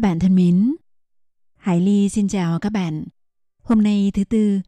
[0.00, 0.74] Các bạn thân mến,
[1.56, 3.04] Hải Ly xin chào các bạn.
[3.62, 4.60] Hôm nay thứ tư,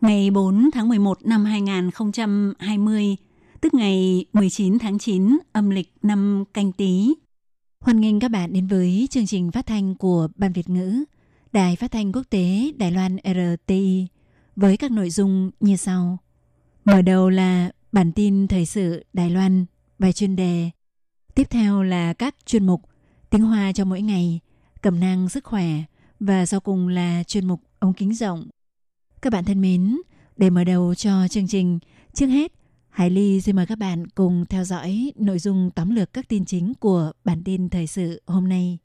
[0.00, 3.16] ngày 4 tháng 11 năm 2020,
[3.60, 7.14] tức ngày 19 tháng 9 âm lịch năm canh tí.
[7.80, 11.04] Hoan nghênh các bạn đến với chương trình phát thanh của Ban Việt ngữ,
[11.52, 14.06] Đài Phát thanh Quốc tế Đài Loan RTI
[14.56, 16.18] với các nội dung như sau.
[16.84, 19.64] Mở đầu là bản tin thời sự Đài Loan,
[19.98, 20.70] bài chuyên đề.
[21.34, 22.82] Tiếp theo là các chuyên mục
[23.30, 24.40] tiếng Hoa cho mỗi ngày,
[24.84, 25.66] cẩm nang sức khỏe
[26.20, 28.48] và sau cùng là chuyên mục ống kính rộng.
[29.22, 30.00] Các bạn thân mến,
[30.36, 31.78] để mở đầu cho chương trình,
[32.12, 32.52] trước hết,
[32.88, 36.44] Hải Ly xin mời các bạn cùng theo dõi nội dung tóm lược các tin
[36.44, 38.78] chính của bản tin thời sự hôm nay.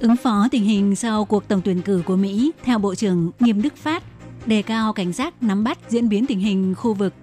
[0.00, 3.62] Ứng phó tình hình sau cuộc tổng tuyển cử của Mỹ, theo Bộ trưởng Nghiêm
[3.62, 4.02] Đức Phát,
[4.46, 7.14] đề cao cảnh giác nắm bắt diễn biến tình hình khu vực.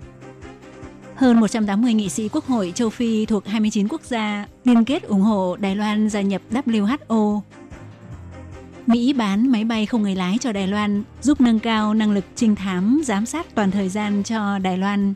[1.16, 5.22] Hơn 180 nghị sĩ quốc hội châu Phi thuộc 29 quốc gia liên kết ủng
[5.22, 7.42] hộ Đài Loan gia nhập WHO.
[8.88, 12.26] Mỹ bán máy bay không người lái cho Đài Loan, giúp nâng cao năng lực
[12.36, 15.14] trinh thám, giám sát toàn thời gian cho Đài Loan.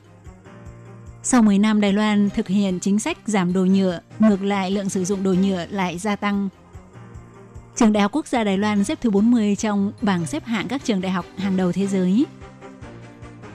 [1.24, 4.90] Sau 10 năm Đài Loan thực hiện chính sách giảm đồ nhựa, ngược lại lượng
[4.90, 6.50] sử dụng đồ nhựa lại gia tăng.
[7.76, 10.86] Trường Đại học Quốc gia Đài Loan xếp thứ 40 trong bảng xếp hạng các
[10.86, 12.26] trường đại học hàng đầu thế giới.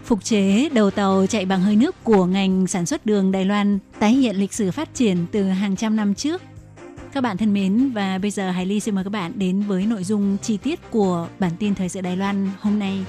[0.04, 3.78] Phục chế đầu tàu chạy bằng hơi nước của ngành sản xuất đường Đài Loan
[3.98, 6.42] tái hiện lịch sử phát triển từ hàng trăm năm trước.
[7.12, 9.86] Các bạn thân mến và bây giờ Hải Ly xin mời các bạn đến với
[9.86, 13.04] nội dung chi tiết của bản tin thời sự Đài Loan hôm nay.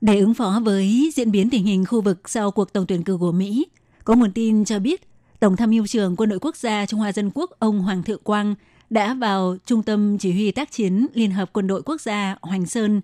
[0.00, 3.16] Để ứng phó với diễn biến tình hình khu vực sau cuộc tổng tuyển cử
[3.16, 3.66] của Mỹ,
[4.04, 5.08] có nguồn tin cho biết
[5.40, 8.22] Tổng tham mưu trưởng Quân đội Quốc gia Trung Hoa Dân Quốc ông Hoàng Thượng
[8.22, 8.54] Quang
[8.90, 12.66] đã vào Trung tâm Chỉ huy tác chiến Liên hợp Quân đội Quốc gia Hoành
[12.66, 13.00] Sơn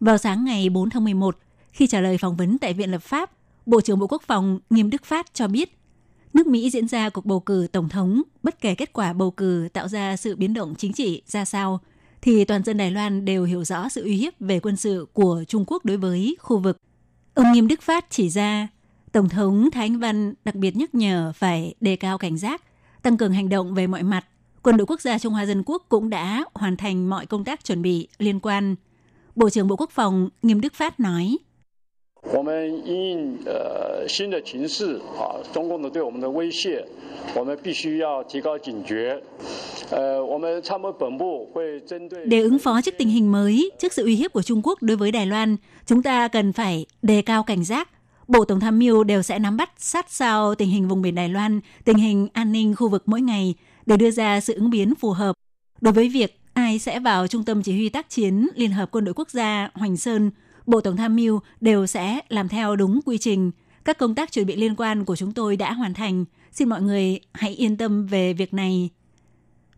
[0.00, 1.38] vào sáng ngày 4 tháng 11
[1.72, 3.30] khi trả lời phỏng vấn tại Viện Lập pháp,
[3.66, 5.78] Bộ trưởng Bộ Quốc phòng Nghiêm Đức Phát cho biết
[6.34, 9.68] nước Mỹ diễn ra cuộc bầu cử tổng thống, bất kể kết quả bầu cử
[9.72, 11.80] tạo ra sự biến động chính trị ra sao,
[12.22, 15.44] thì toàn dân Đài Loan đều hiểu rõ sự uy hiếp về quân sự của
[15.48, 16.76] Trung Quốc đối với khu vực.
[17.34, 18.68] Ông Nghiêm Đức Phát chỉ ra,
[19.12, 22.62] Tổng thống Thái Anh Văn đặc biệt nhắc nhở phải đề cao cảnh giác,
[23.02, 24.24] tăng cường hành động về mọi mặt
[24.62, 27.64] quân đội quốc gia Trung Hoa Dân Quốc cũng đã hoàn thành mọi công tác
[27.64, 28.76] chuẩn bị liên quan.
[29.36, 31.36] Bộ trưởng Bộ Quốc phòng Nghiêm Đức Phát nói.
[42.26, 44.96] Để ứng phó trước tình hình mới, trước sự uy hiếp của Trung Quốc đối
[44.96, 45.56] với Đài Loan,
[45.86, 47.88] chúng ta cần phải đề cao cảnh giác.
[48.28, 51.28] Bộ Tổng tham mưu đều sẽ nắm bắt sát sao tình hình vùng biển Đài
[51.28, 53.54] Loan, tình hình an ninh khu vực mỗi ngày–
[53.86, 55.36] để đưa ra sự ứng biến phù hợp.
[55.80, 59.04] Đối với việc ai sẽ vào Trung tâm Chỉ huy tác chiến Liên hợp Quân
[59.04, 60.30] đội Quốc gia Hoành Sơn,
[60.66, 63.50] Bộ Tổng tham mưu đều sẽ làm theo đúng quy trình.
[63.84, 66.24] Các công tác chuẩn bị liên quan của chúng tôi đã hoàn thành.
[66.52, 68.90] Xin mọi người hãy yên tâm về việc này.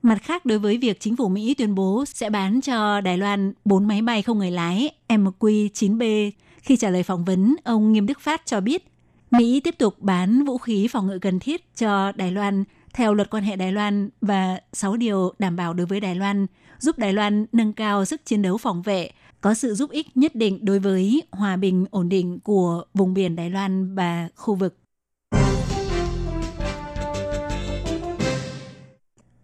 [0.03, 3.53] Mặt khác, đối với việc chính phủ Mỹ tuyên bố sẽ bán cho Đài Loan
[3.65, 6.31] 4 máy bay không người lái MQ-9B,
[6.63, 8.85] khi trả lời phỏng vấn, ông Nghiêm Đức Phát cho biết
[9.31, 13.31] Mỹ tiếp tục bán vũ khí phòng ngự cần thiết cho Đài Loan theo luật
[13.31, 16.47] quan hệ Đài Loan và 6 điều đảm bảo đối với Đài Loan,
[16.79, 19.11] giúp Đài Loan nâng cao sức chiến đấu phòng vệ,
[19.41, 23.37] có sự giúp ích nhất định đối với hòa bình ổn định của vùng biển
[23.37, 24.79] Đài Loan và khu vực.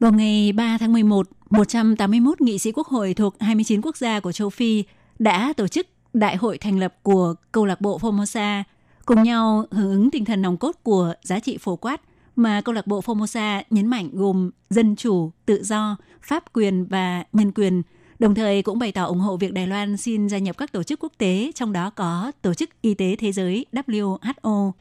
[0.01, 4.33] Vào ngày 3 tháng 11, 181 nghị sĩ quốc hội thuộc 29 quốc gia của
[4.33, 4.85] châu Phi
[5.19, 8.63] đã tổ chức đại hội thành lập của câu lạc bộ Formosa
[9.07, 12.01] cùng nhau hưởng ứng tinh thần nòng cốt của giá trị phổ quát
[12.40, 17.24] mà câu lạc bộ Formosa nhấn mạnh gồm dân chủ, tự do, pháp quyền và
[17.34, 17.82] nhân quyền,
[18.20, 20.84] đồng thời cũng bày tỏ ủng hộ việc Đài Loan xin gia nhập các tổ
[20.84, 24.72] chức quốc tế, trong đó có Tổ chức Y tế Thế giới WHO.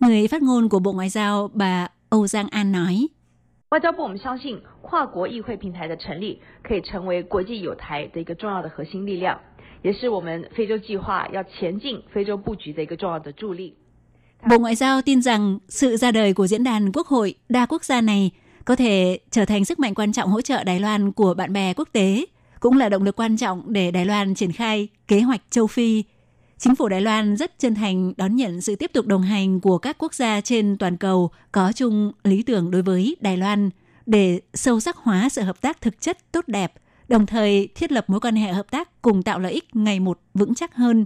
[0.00, 3.08] Người phát ngôn của Bộ Ngoại giao bà Âu Giang An nói,
[3.70, 9.40] 外交部我们相信，跨国议会平台的成立可以成为国际友台的一个重要的核心力量。
[9.82, 13.74] 也是我们非洲计划要前进非洲布局的一个重要的助力。
[14.47, 17.83] Bộ Ngoại giao tin rằng sự ra đời của diễn đàn quốc hội đa quốc
[17.83, 18.31] gia này
[18.65, 21.73] có thể trở thành sức mạnh quan trọng hỗ trợ Đài Loan của bạn bè
[21.73, 22.25] quốc tế,
[22.59, 26.03] cũng là động lực quan trọng để Đài Loan triển khai kế hoạch châu Phi.
[26.57, 29.77] Chính phủ Đài Loan rất chân thành đón nhận sự tiếp tục đồng hành của
[29.77, 33.69] các quốc gia trên toàn cầu có chung lý tưởng đối với Đài Loan
[34.05, 36.73] để sâu sắc hóa sự hợp tác thực chất tốt đẹp,
[37.07, 40.19] đồng thời thiết lập mối quan hệ hợp tác cùng tạo lợi ích ngày một
[40.33, 41.05] vững chắc hơn.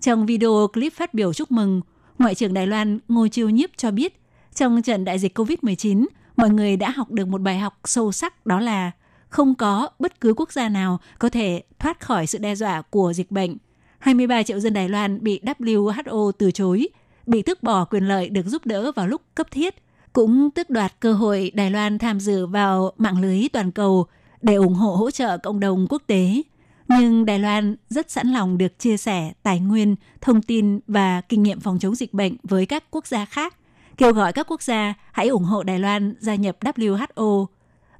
[0.00, 1.80] Trong video clip phát biểu chúc mừng,
[2.18, 4.20] Ngoại trưởng Đài Loan Ngô Chiêu Nhiếp cho biết,
[4.54, 6.06] trong trận đại dịch COVID-19,
[6.36, 8.90] mọi người đã học được một bài học sâu sắc đó là
[9.28, 13.12] không có bất cứ quốc gia nào có thể thoát khỏi sự đe dọa của
[13.12, 13.56] dịch bệnh.
[13.98, 16.88] 23 triệu dân Đài Loan bị WHO từ chối,
[17.26, 19.74] bị tước bỏ quyền lợi được giúp đỡ vào lúc cấp thiết,
[20.12, 24.06] cũng tước đoạt cơ hội Đài Loan tham dự vào mạng lưới toàn cầu
[24.42, 26.42] để ủng hộ hỗ trợ cộng đồng quốc tế.
[26.88, 31.42] Nhưng Đài Loan rất sẵn lòng được chia sẻ tài nguyên, thông tin và kinh
[31.42, 33.56] nghiệm phòng chống dịch bệnh với các quốc gia khác,
[33.96, 37.46] kêu gọi các quốc gia hãy ủng hộ Đài Loan gia nhập WHO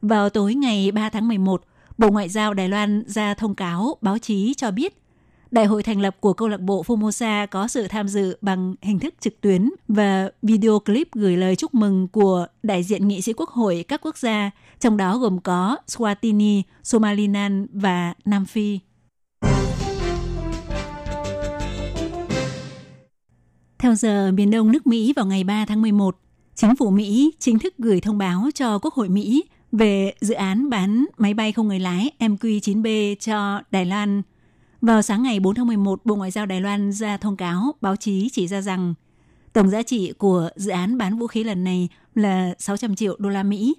[0.03, 1.63] vào tối ngày 3 tháng 11,
[1.99, 4.99] Bộ Ngoại giao Đài Loan ra thông cáo báo chí cho biết
[5.51, 8.99] Đại hội thành lập của câu lạc bộ Formosa có sự tham dự bằng hình
[8.99, 13.33] thức trực tuyến và video clip gửi lời chúc mừng của đại diện nghị sĩ
[13.33, 14.51] quốc hội các quốc gia,
[14.81, 18.79] trong đó gồm có Swatini, Somaliland và Nam Phi.
[23.79, 26.17] Theo giờ miền đông nước Mỹ vào ngày 3 tháng 11,
[26.55, 30.71] chính phủ Mỹ chính thức gửi thông báo cho Quốc hội Mỹ về dự án
[30.71, 34.23] bán máy bay không người lái MQ-9B cho Đài Loan.
[34.81, 37.97] Vào sáng ngày 4 tháng 11, Bộ Ngoại giao Đài Loan ra thông cáo báo
[37.97, 38.95] chí chỉ ra rằng
[39.53, 43.29] tổng giá trị của dự án bán vũ khí lần này là 600 triệu đô
[43.29, 43.75] la Mỹ.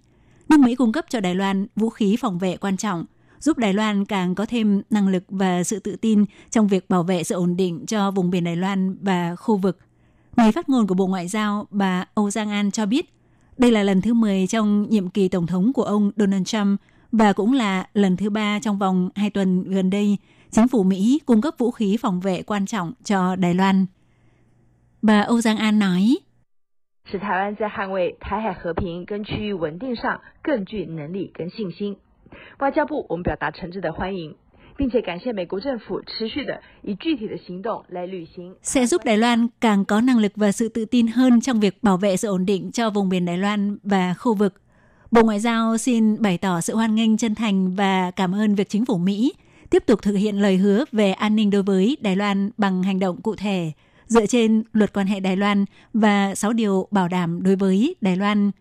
[0.49, 3.05] Nước Mỹ cung cấp cho Đài Loan vũ khí phòng vệ quan trọng,
[3.39, 7.03] giúp Đài Loan càng có thêm năng lực và sự tự tin trong việc bảo
[7.03, 9.77] vệ sự ổn định cho vùng biển Đài Loan và khu vực.
[10.37, 13.13] Người phát ngôn của Bộ Ngoại giao bà Âu Giang An cho biết,
[13.57, 16.81] đây là lần thứ 10 trong nhiệm kỳ tổng thống của ông Donald Trump
[17.11, 20.17] và cũng là lần thứ ba trong vòng hai tuần gần đây
[20.51, 23.85] chính phủ Mỹ cung cấp vũ khí phòng vệ quan trọng cho Đài Loan.
[25.01, 26.17] Bà Âu Giang An nói,
[27.08, 31.96] 使台湾在捍卫台海和平跟区域稳定上更具能力跟信心。
[32.58, 34.36] 外交部我们表达诚挚的欢迎。
[34.76, 41.96] 并且感谢美国政府持续的以具体的行动来履行，sẽ giúp Đài Loan càng có năng lực và sự tự tin hơn trong việc bảo
[41.96, 44.54] vệ sự ổn định cho vùng biển Đài Loan và khu vực.
[45.10, 48.68] Bộ Ngoại giao xin bày tỏ sự hoan nghênh chân thành và cảm ơn việc
[48.68, 49.32] chính phủ Mỹ
[49.70, 52.98] tiếp tục thực hiện lời hứa về an ninh đối với Đài Loan bằng hành
[52.98, 53.72] động cụ thể
[54.09, 58.15] dựa trên luật quan hệ Đài Loan và 6 điều bảo đảm đối với Đài
[58.15, 58.51] Loan.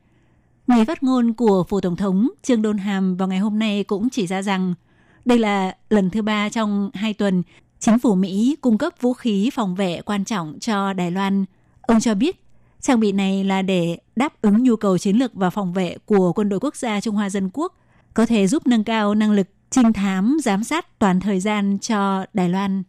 [0.67, 4.11] Người phát ngôn của Phủ Tổng thống Trương Đôn Hàm vào ngày hôm nay cũng
[4.11, 4.75] chỉ ra rằng
[5.25, 7.43] đây là lần thứ ba trong hai tuần
[7.79, 11.45] chính phủ Mỹ cung cấp vũ khí phòng vệ quan trọng cho Đài Loan.
[11.81, 12.45] Ông cho biết
[12.81, 16.33] trang bị này là để đáp ứng nhu cầu chiến lược và phòng vệ của
[16.33, 17.75] quân đội quốc gia Trung Hoa Dân Quốc,
[18.15, 22.25] có thể giúp nâng cao năng lực trinh thám, giám sát toàn thời gian cho
[22.35, 22.83] Đài Loan.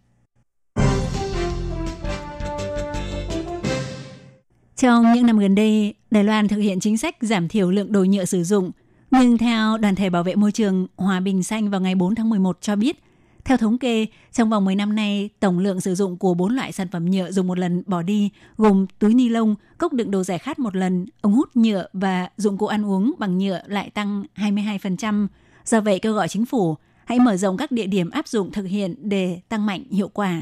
[4.79, 8.03] Trong những năm gần đây, Đài Loan thực hiện chính sách giảm thiểu lượng đồ
[8.03, 8.71] nhựa sử dụng–
[9.11, 12.29] nhưng theo đoàn thể bảo vệ môi trường Hòa Bình Xanh vào ngày 4 tháng
[12.29, 13.03] 11 cho biết,
[13.45, 16.71] theo thống kê, trong vòng 10 năm nay, tổng lượng sử dụng của bốn loại
[16.71, 20.23] sản phẩm nhựa dùng một lần bỏ đi gồm túi ni lông, cốc đựng đồ
[20.23, 23.89] giải khát một lần, ống hút nhựa và dụng cụ ăn uống bằng nhựa lại
[23.89, 25.27] tăng 22%.
[25.65, 28.65] Do vậy kêu gọi chính phủ hãy mở rộng các địa điểm áp dụng thực
[28.65, 30.41] hiện để tăng mạnh hiệu quả.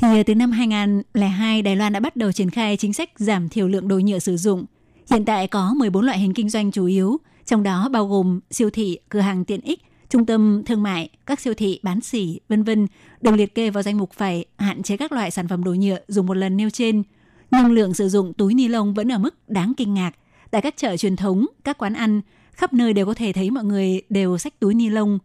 [0.00, 3.48] Thì ờ, từ năm 2002, Đài Loan đã bắt đầu triển khai chính sách giảm
[3.48, 4.64] thiểu lượng đồ nhựa sử dụng.
[5.10, 8.70] Hiện tại có 14 loại hình kinh doanh chủ yếu, trong đó bao gồm siêu
[8.70, 12.62] thị, cửa hàng tiện ích, trung tâm thương mại, các siêu thị bán xỉ, vân
[12.62, 12.86] vân,
[13.20, 15.98] được liệt kê vào danh mục phải hạn chế các loại sản phẩm đồ nhựa
[16.08, 17.02] dùng một lần nêu trên.
[17.50, 20.10] Nhưng lượng sử dụng túi ni lông vẫn ở mức đáng kinh ngạc.
[20.50, 22.20] Tại các chợ truyền thống, các quán ăn,
[22.52, 25.18] khắp nơi đều có thể thấy mọi người đều xách túi ni lông.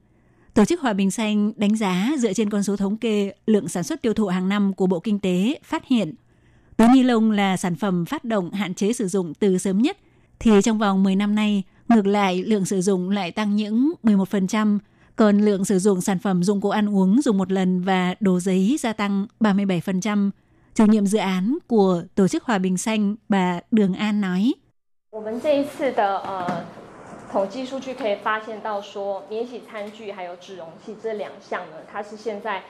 [0.54, 3.84] Tổ chức Hòa Bình Xanh đánh giá dựa trên con số thống kê lượng sản
[3.84, 6.14] xuất tiêu thụ hàng năm của Bộ Kinh tế phát hiện
[6.76, 9.96] túi ni lông là sản phẩm phát động hạn chế sử dụng từ sớm nhất,
[10.38, 14.78] thì trong vòng 10 năm nay, Ngược lại, lượng sử dụng lại tăng những 11%,
[15.16, 18.40] còn lượng sử dụng sản phẩm dụng cụ ăn uống dùng một lần và đồ
[18.40, 20.30] giấy gia tăng 37%.
[20.74, 24.52] Chủ nhiệm dự án của Tổ chức Hòa Bình Xanh, bà Đường An nói.
[25.10, 26.64] 我们这一次的呃
[27.32, 32.62] 统计数据可以发现到说，免洗餐具还有纸容器这两项呢，它是现在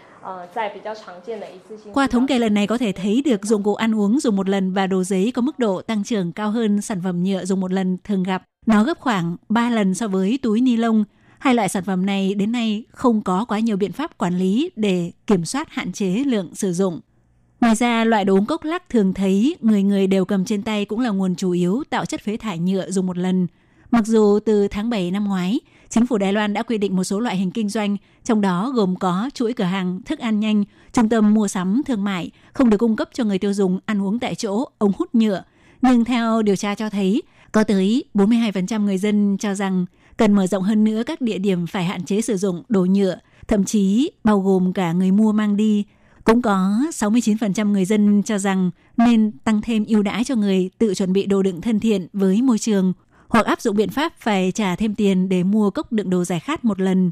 [1.92, 4.48] qua thống kê lần này có thể thấy được dụng cụ ăn uống dùng một
[4.48, 7.60] lần và đồ giấy có mức độ tăng trưởng cao hơn sản phẩm nhựa dùng
[7.60, 8.42] một lần thường gặp.
[8.66, 11.04] Nó gấp khoảng 3 lần so với túi ni lông.
[11.38, 14.70] Hai loại sản phẩm này đến nay không có quá nhiều biện pháp quản lý
[14.76, 17.00] để kiểm soát hạn chế lượng sử dụng.
[17.60, 20.84] Ngoài ra, loại đồ uống cốc lắc thường thấy người người đều cầm trên tay
[20.84, 23.46] cũng là nguồn chủ yếu tạo chất phế thải nhựa dùng một lần.
[23.93, 25.59] Mặc dù từ tháng 7 năm ngoái,
[25.89, 28.71] chính phủ Đài Loan đã quy định một số loại hình kinh doanh, trong đó
[28.75, 32.69] gồm có chuỗi cửa hàng, thức ăn nhanh, trung tâm mua sắm, thương mại, không
[32.69, 35.43] được cung cấp cho người tiêu dùng ăn uống tại chỗ, ống hút nhựa.
[35.81, 37.21] Nhưng theo điều tra cho thấy,
[37.51, 39.85] có tới 42% người dân cho rằng
[40.17, 43.19] cần mở rộng hơn nữa các địa điểm phải hạn chế sử dụng đồ nhựa,
[43.47, 45.85] thậm chí bao gồm cả người mua mang đi.
[46.23, 50.93] Cũng có 69% người dân cho rằng nên tăng thêm ưu đãi cho người tự
[50.93, 52.93] chuẩn bị đồ đựng thân thiện với môi trường
[53.33, 56.39] hoặc áp dụng biện pháp phải trả thêm tiền để mua cốc đựng đồ giải
[56.39, 57.11] khát một lần.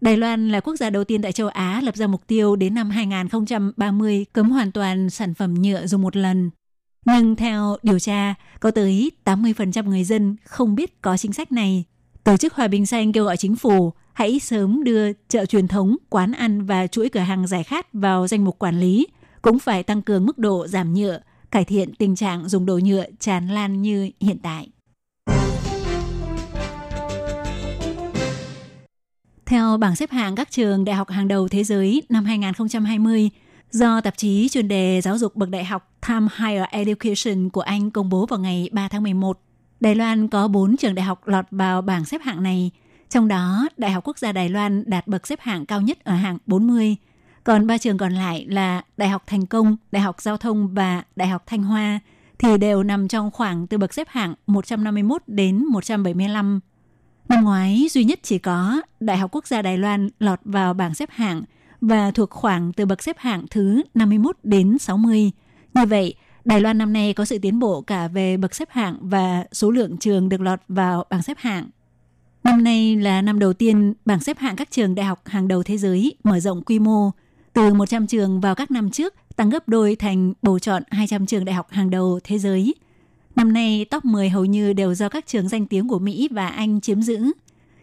[0.00, 2.74] Đài Loan là quốc gia đầu tiên tại châu Á lập ra mục tiêu đến
[2.74, 6.50] năm 2030 cấm hoàn toàn sản phẩm nhựa dùng một lần.
[7.04, 11.84] Nhưng theo điều tra, có tới 80% người dân không biết có chính sách này.
[12.24, 15.96] Tổ chức Hòa bình Xanh kêu gọi chính phủ hãy sớm đưa chợ truyền thống,
[16.08, 19.06] quán ăn và chuỗi cửa hàng giải khát vào danh mục quản lý,
[19.42, 23.04] cũng phải tăng cường mức độ giảm nhựa, cải thiện tình trạng dùng đồ nhựa
[23.20, 24.68] tràn lan như hiện tại.
[29.50, 33.30] Theo bảng xếp hạng các trường đại học hàng đầu thế giới năm 2020,
[33.70, 37.90] do tạp chí chuyên đề giáo dục bậc đại học Time Higher Education của Anh
[37.90, 39.40] công bố vào ngày 3 tháng 11,
[39.80, 42.70] Đài Loan có 4 trường đại học lọt vào bảng xếp hạng này.
[43.08, 46.14] Trong đó, Đại học Quốc gia Đài Loan đạt bậc xếp hạng cao nhất ở
[46.14, 46.96] hạng 40.
[47.44, 51.02] Còn ba trường còn lại là Đại học Thành Công, Đại học Giao thông và
[51.16, 52.00] Đại học Thanh Hoa
[52.38, 56.60] thì đều nằm trong khoảng từ bậc xếp hạng 151 đến 175.
[57.30, 60.94] Năm ngoái, duy nhất chỉ có Đại học Quốc gia Đài Loan lọt vào bảng
[60.94, 61.42] xếp hạng
[61.80, 65.30] và thuộc khoảng từ bậc xếp hạng thứ 51 đến 60.
[65.74, 68.96] Như vậy, Đài Loan năm nay có sự tiến bộ cả về bậc xếp hạng
[69.00, 71.68] và số lượng trường được lọt vào bảng xếp hạng.
[72.44, 75.62] Năm nay là năm đầu tiên bảng xếp hạng các trường đại học hàng đầu
[75.62, 77.10] thế giới mở rộng quy mô
[77.52, 81.44] từ 100 trường vào các năm trước tăng gấp đôi thành bầu chọn 200 trường
[81.44, 82.74] đại học hàng đầu thế giới.
[83.36, 86.48] Năm nay, top 10 hầu như đều do các trường danh tiếng của Mỹ và
[86.48, 87.32] Anh chiếm giữ.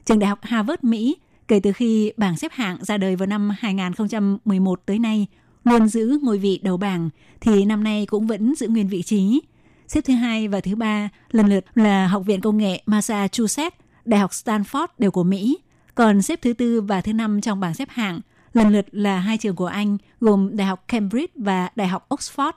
[0.06, 3.50] Trường đại học Harvard Mỹ kể từ khi bảng xếp hạng ra đời vào năm
[3.60, 5.27] 2011 tới nay
[5.63, 7.10] luôn giữ ngôi vị đầu bảng
[7.42, 9.42] thì năm nay cũng vẫn giữ nguyên vị trí.
[9.88, 14.20] Xếp thứ hai và thứ ba lần lượt là Học viện Công nghệ Massachusetts, Đại
[14.20, 15.58] học Stanford đều của Mỹ.
[15.96, 18.20] Còn xếp thứ tư và thứ năm trong bảng xếp hạng
[18.54, 22.51] lần lượt là hai trường của Anh gồm Đại học Cambridge và Đại học Oxford.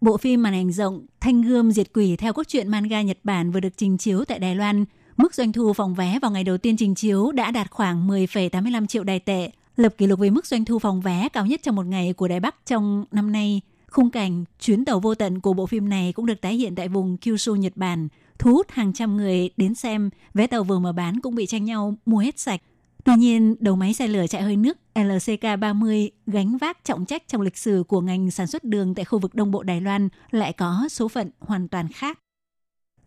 [0.00, 3.50] Bộ phim màn ảnh rộng Thanh Gươm Diệt Quỷ theo cốt truyện manga Nhật Bản
[3.50, 4.84] vừa được trình chiếu tại Đài Loan.
[5.16, 8.86] Mức doanh thu phòng vé vào ngày đầu tiên trình chiếu đã đạt khoảng 10,85
[8.86, 11.76] triệu đài tệ, lập kỷ lục về mức doanh thu phòng vé cao nhất trong
[11.76, 13.60] một ngày của Đài Bắc trong năm nay.
[13.90, 16.88] Khung cảnh chuyến tàu vô tận của bộ phim này cũng được tái hiện tại
[16.88, 20.10] vùng Kyushu, Nhật Bản, thu hút hàng trăm người đến xem.
[20.34, 22.60] Vé tàu vừa mở bán cũng bị tranh nhau mua hết sạch.
[23.04, 27.40] Tuy nhiên, đầu máy xe lửa chạy hơi nước LCK-30 gánh vác trọng trách trong
[27.40, 30.52] lịch sử của ngành sản xuất đường tại khu vực Đông Bộ Đài Loan lại
[30.52, 32.18] có số phận hoàn toàn khác.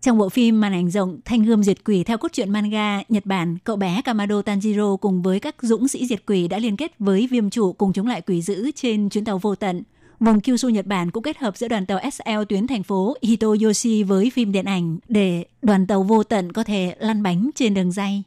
[0.02, 3.26] Trong bộ phim màn ảnh rộng Thanh Gươm Diệt Quỷ theo cốt truyện manga Nhật
[3.26, 6.92] Bản, cậu bé Kamado Tanjiro cùng với các dũng sĩ diệt quỷ đã liên kết
[7.00, 9.84] với viêm chủ cùng chống lại quỷ dữ trên chuyến tàu vô tận.
[10.20, 14.04] Vùng Kyushu Nhật Bản cũng kết hợp giữa đoàn tàu SL tuyến thành phố Hitoyoshi
[14.04, 17.92] với phim điện ảnh để đoàn tàu vô tận có thể lăn bánh trên đường
[17.92, 18.24] dây.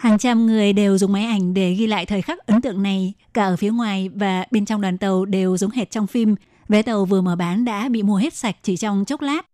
[0.00, 3.12] Hàng trăm người đều dùng máy ảnh để ghi lại thời khắc ấn tượng này,
[3.34, 6.34] cả ở phía ngoài và bên trong đoàn tàu đều giống hệt trong phim.
[6.68, 9.46] Vé tàu vừa mở bán đã bị mua hết sạch chỉ trong chốc lát.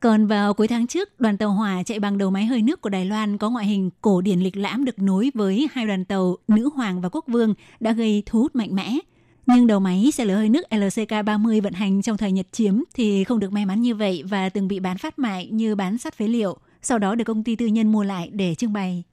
[0.00, 2.88] Còn vào cuối tháng trước, đoàn tàu hỏa chạy bằng đầu máy hơi nước của
[2.88, 6.36] Đài Loan có ngoại hình cổ điển lịch lãm được nối với hai đoàn tàu
[6.48, 8.98] Nữ Hoàng và Quốc Vương đã gây thu hút mạnh mẽ.
[9.46, 13.24] Nhưng đầu máy xe lửa hơi nước LCK-30 vận hành trong thời Nhật chiếm thì
[13.24, 16.14] không được may mắn như vậy và từng bị bán phát mại như bán sắt
[16.14, 19.04] phế liệu, sau đó được công ty tư nhân mua lại để trưng bày.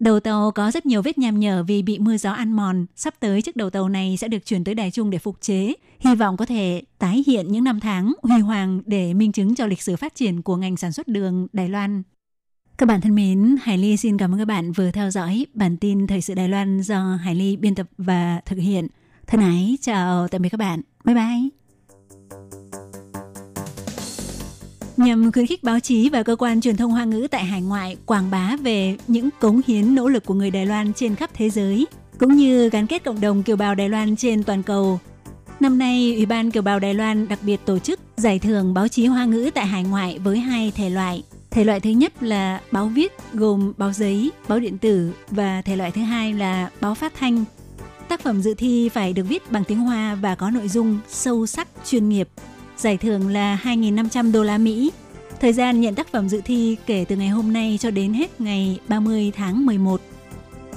[0.00, 2.86] Đầu tàu có rất nhiều vết nham nhở vì bị mưa gió ăn mòn.
[2.96, 5.72] Sắp tới chiếc đầu tàu này sẽ được chuyển tới Đài Trung để phục chế.
[6.00, 9.66] Hy vọng có thể tái hiện những năm tháng huy hoàng để minh chứng cho
[9.66, 12.02] lịch sử phát triển của ngành sản xuất đường Đài Loan.
[12.78, 15.76] Các bạn thân mến, Hải Ly xin cảm ơn các bạn vừa theo dõi bản
[15.76, 18.86] tin Thời sự Đài Loan do Hải Ly biên tập và thực hiện.
[19.26, 20.80] Thân ái, chào tạm biệt các bạn.
[21.04, 21.57] Bye bye.
[24.98, 27.96] Nhằm khuyến khích báo chí và cơ quan truyền thông Hoa ngữ tại hải ngoại
[28.06, 31.50] quảng bá về những cống hiến nỗ lực của người Đài Loan trên khắp thế
[31.50, 31.86] giới,
[32.18, 35.00] cũng như gắn kết cộng đồng kiều bào Đài Loan trên toàn cầu.
[35.60, 38.88] Năm nay, Ủy ban Kiều bào Đài Loan đặc biệt tổ chức giải thưởng báo
[38.88, 41.22] chí Hoa ngữ tại hải ngoại với hai thể loại.
[41.50, 45.76] Thể loại thứ nhất là báo viết gồm báo giấy, báo điện tử và thể
[45.76, 47.44] loại thứ hai là báo phát thanh.
[48.08, 51.46] Tác phẩm dự thi phải được viết bằng tiếng Hoa và có nội dung sâu
[51.46, 52.28] sắc, chuyên nghiệp,
[52.78, 54.92] Giải thưởng là 2.500 đô la Mỹ.
[55.40, 58.40] Thời gian nhận tác phẩm dự thi kể từ ngày hôm nay cho đến hết
[58.40, 60.00] ngày 30 tháng 11.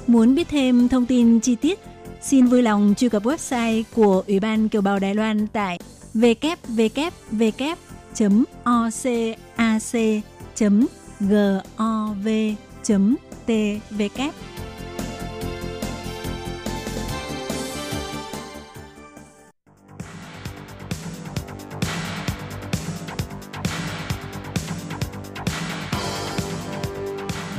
[0.07, 1.79] Muốn biết thêm thông tin chi tiết,
[2.21, 5.79] xin vui lòng truy cập website của Ủy ban Kiều bào Đài Loan tại
[6.13, 7.11] www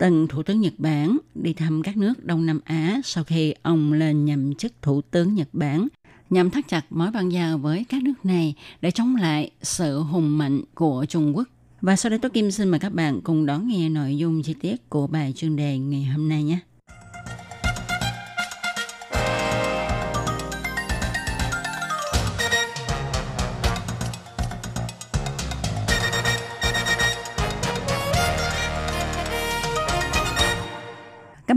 [0.00, 3.92] từng Thủ tướng Nhật Bản đi thăm các nước Đông Nam Á sau khi ông
[3.92, 5.88] lên nhậm chức Thủ tướng Nhật Bản
[6.30, 10.38] nhằm thắt chặt mối băng giao với các nước này để chống lại sự hùng
[10.38, 11.48] mạnh của Trung Quốc.
[11.80, 14.54] Và sau đây tôi Kim xin mời các bạn cùng đón nghe nội dung chi
[14.54, 16.58] tiết của bài chuyên đề ngày hôm nay nhé.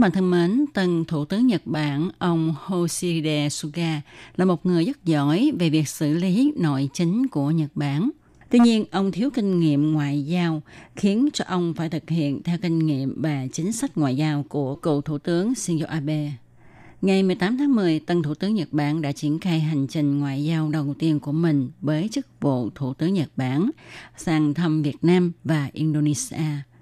[0.04, 4.02] Bạn thân mến, tân Thủ tướng Nhật Bản ông Hoshide Suga
[4.36, 8.10] là một người rất giỏi về việc xử lý nội chính của Nhật Bản.
[8.50, 10.62] Tuy nhiên, ông thiếu kinh nghiệm ngoại giao,
[10.96, 14.76] khiến cho ông phải thực hiện theo kinh nghiệm và chính sách ngoại giao của
[14.76, 16.32] cựu Thủ tướng Shinzo Abe.
[17.02, 20.46] Ngày 18 tháng 10, tân Thủ tướng Nhật Bản đã triển khai hành trình ngoại
[20.46, 23.70] giao đầu tiên của mình với chức vụ Thủ tướng Nhật Bản
[24.18, 26.44] sang thăm Việt Nam và Indonesia–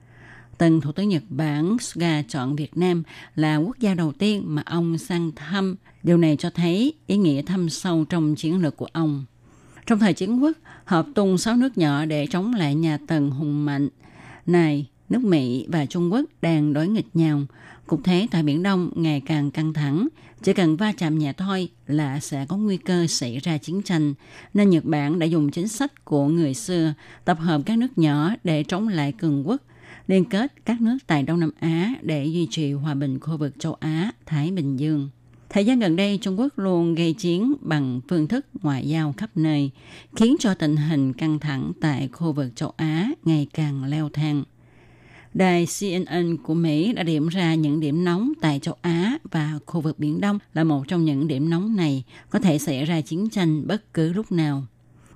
[0.62, 3.04] từng Thủ tướng Nhật Bản Suga chọn Việt Nam
[3.36, 5.76] là quốc gia đầu tiên mà ông sang thăm.
[6.04, 9.26] Điều này cho thấy ý nghĩa thăm sâu trong chiến lược của ông.
[9.86, 13.66] Trong thời chiến quốc, hợp tung sáu nước nhỏ để chống lại nhà Tần hùng
[13.66, 13.90] mạnh.
[14.46, 17.42] Này, nước Mỹ và Trung Quốc đang đối nghịch nhau.
[17.88, 20.08] Cục thế tại Biển Đông ngày càng căng thẳng.
[20.44, 24.14] Chỉ cần va chạm nhẹ thôi là sẽ có nguy cơ xảy ra chiến tranh.
[24.54, 26.94] Nên Nhật Bản đã dùng chính sách của người xưa
[27.26, 29.62] tập hợp các nước nhỏ để chống lại cường quốc
[30.12, 33.54] liên kết các nước tại Đông Nam Á để duy trì hòa bình khu vực
[33.60, 35.10] châu Á, Thái Bình Dương.
[35.50, 39.30] Thời gian gần đây, Trung Quốc luôn gây chiến bằng phương thức ngoại giao khắp
[39.36, 39.72] nơi,
[40.16, 44.44] khiến cho tình hình căng thẳng tại khu vực châu Á ngày càng leo thang.
[45.34, 49.82] Đài CNN của Mỹ đã điểm ra những điểm nóng tại châu Á và khu
[49.82, 53.30] vực Biển Đông là một trong những điểm nóng này có thể xảy ra chiến
[53.30, 54.66] tranh bất cứ lúc nào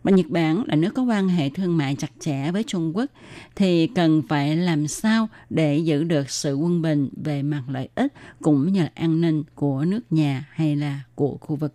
[0.06, 3.12] mà Nhật Bản là nước có quan hệ thương mại chặt chẽ với Trung Quốc
[3.56, 8.14] thì cần phải làm sao để giữ được sự quân bình về mặt lợi ích
[8.42, 11.74] cũng như là an ninh của nước nhà hay là của khu vực.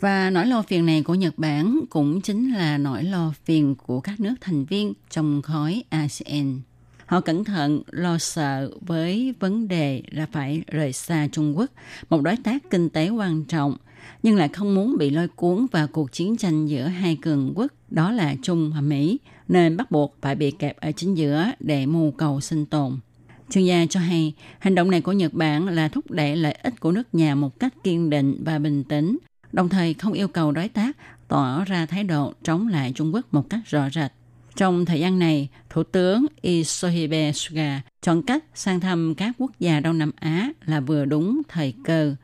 [0.00, 4.00] Và nỗi lo phiền này của Nhật Bản cũng chính là nỗi lo phiền của
[4.00, 6.60] các nước thành viên trong khối ASEAN.
[7.06, 11.70] Họ cẩn thận lo sợ với vấn đề là phải rời xa Trung Quốc,
[12.10, 13.76] một đối tác kinh tế quan trọng–
[14.22, 17.72] nhưng lại không muốn bị lôi cuốn vào cuộc chiến tranh giữa hai cường quốc,
[17.90, 21.86] đó là Trung và Mỹ, nên bắt buộc phải bị kẹp ở chính giữa để
[21.86, 22.98] mưu cầu sinh tồn.
[23.50, 26.80] Chuyên gia cho hay, hành động này của Nhật Bản là thúc đẩy lợi ích
[26.80, 29.18] của nước nhà một cách kiên định và bình tĩnh,
[29.52, 30.96] đồng thời không yêu cầu đối tác
[31.28, 34.12] tỏ ra thái độ chống lại Trung Quốc một cách rõ rệt.
[34.56, 39.80] Trong thời gian này, Thủ tướng Isohibe Suga chọn cách sang thăm các quốc gia
[39.80, 42.14] Đông Nam Á là vừa đúng thời cơ.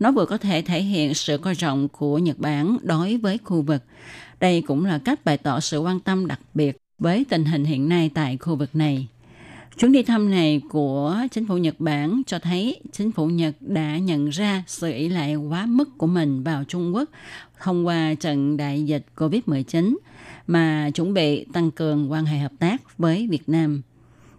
[0.00, 3.62] Nó vừa có thể thể hiện sự coi trọng của Nhật Bản đối với khu
[3.62, 3.82] vực.
[4.40, 7.88] Đây cũng là cách bày tỏ sự quan tâm đặc biệt với tình hình hiện
[7.88, 9.06] nay tại khu vực này.
[9.76, 13.98] Chuyến đi thăm này của chính phủ Nhật Bản cho thấy chính phủ Nhật đã
[13.98, 17.08] nhận ra sự ỷ lại quá mức của mình vào Trung Quốc
[17.62, 19.96] thông qua trận đại dịch COVID-19
[20.46, 23.82] mà chuẩn bị tăng cường quan hệ hợp tác với Việt Nam.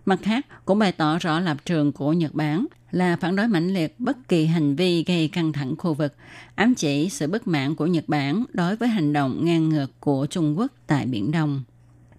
[0.06, 3.74] Mặt khác, cũng bày tỏ rõ lập trường của Nhật Bản là phản đối mạnh
[3.74, 6.15] liệt bất kỳ hành vi gây căng thẳng khu vực,
[6.56, 10.28] ám chỉ sự bất mãn của Nhật Bản đối với hành động ngang ngược của
[10.30, 11.63] Trung Quốc tại Biển Đông.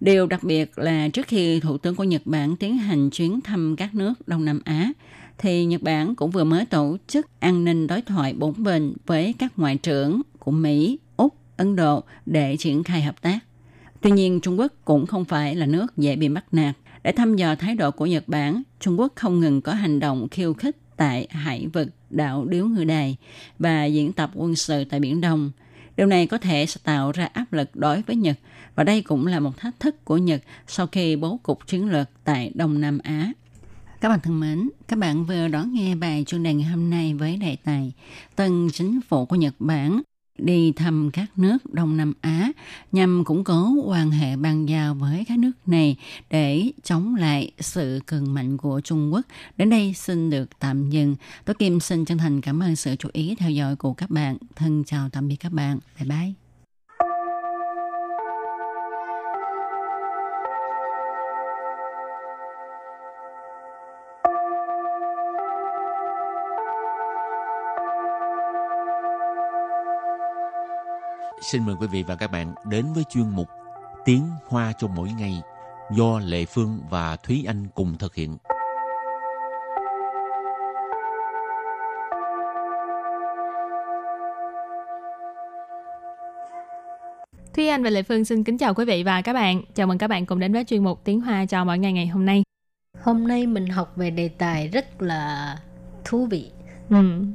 [0.05, 3.75] Điều đặc biệt là trước khi Thủ tướng của Nhật Bản tiến hành chuyến thăm
[3.75, 4.91] các nước Đông Nam Á,
[5.37, 9.33] thì Nhật Bản cũng vừa mới tổ chức an ninh đối thoại bốn bên với
[9.39, 13.39] các ngoại trưởng của Mỹ, Úc, Ấn Độ để triển khai hợp tác.
[14.01, 16.75] Tuy nhiên, Trung Quốc cũng không phải là nước dễ bị bắt nạt.
[17.03, 20.27] Để thăm dò thái độ của Nhật Bản, Trung Quốc không ngừng có hành động
[20.29, 23.17] khiêu khích tại hải vực đảo Điếu Ngư Đài
[23.59, 25.51] và diễn tập quân sự tại Biển Đông.
[25.97, 28.37] Điều này có thể sẽ tạo ra áp lực đối với Nhật
[28.75, 32.09] và đây cũng là một thách thức của Nhật sau khi bố cục chiến lược
[32.23, 33.31] tại Đông Nam Á.
[34.01, 37.13] Các bạn thân mến, các bạn vừa đón nghe bài chuyên đề ngày hôm nay
[37.13, 37.93] với đề tài
[38.35, 40.01] Tân chính phủ của Nhật Bản
[40.37, 42.51] đi thăm các nước Đông Nam Á
[42.91, 45.95] nhằm củng cố quan hệ bang giao với các nước này
[46.29, 49.25] để chống lại sự cường mạnh của Trung Quốc.
[49.57, 51.15] Đến đây xin được tạm dừng.
[51.45, 54.37] Tôi Kim xin chân thành cảm ơn sự chú ý theo dõi của các bạn.
[54.55, 55.79] Thân chào tạm biệt các bạn.
[55.99, 56.44] Bye bye.
[71.51, 73.47] Xin mời quý vị và các bạn đến với chuyên mục
[74.05, 75.41] Tiếng Hoa cho mỗi ngày
[75.91, 78.37] do Lệ Phương và Thúy Anh cùng thực hiện.
[87.53, 89.61] Thúy Anh và Lệ Phương xin kính chào quý vị và các bạn.
[89.73, 92.07] Chào mừng các bạn cùng đến với chuyên mục Tiếng Hoa cho mỗi ngày ngày
[92.07, 92.43] hôm nay.
[93.01, 95.57] Hôm nay mình học về đề tài rất là
[96.05, 96.51] thú vị.
[96.89, 97.25] Ừ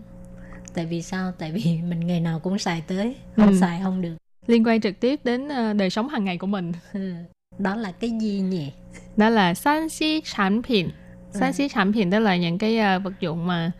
[0.74, 1.32] tại vì sao?
[1.38, 3.58] Tại vì mình ngày nào cũng xài tới không ừ.
[3.60, 4.16] xài không được.
[4.46, 6.72] Liên quan trực tiếp đến ờ, đời sống hàng ngày của mình.
[6.92, 7.12] Ừ.
[7.58, 8.72] đó là cái gì nhỉ?
[9.16, 10.90] Đó là san xí sản phẩm
[11.32, 13.72] san xí sản phẩm tức là những cái uh, vật dụng mà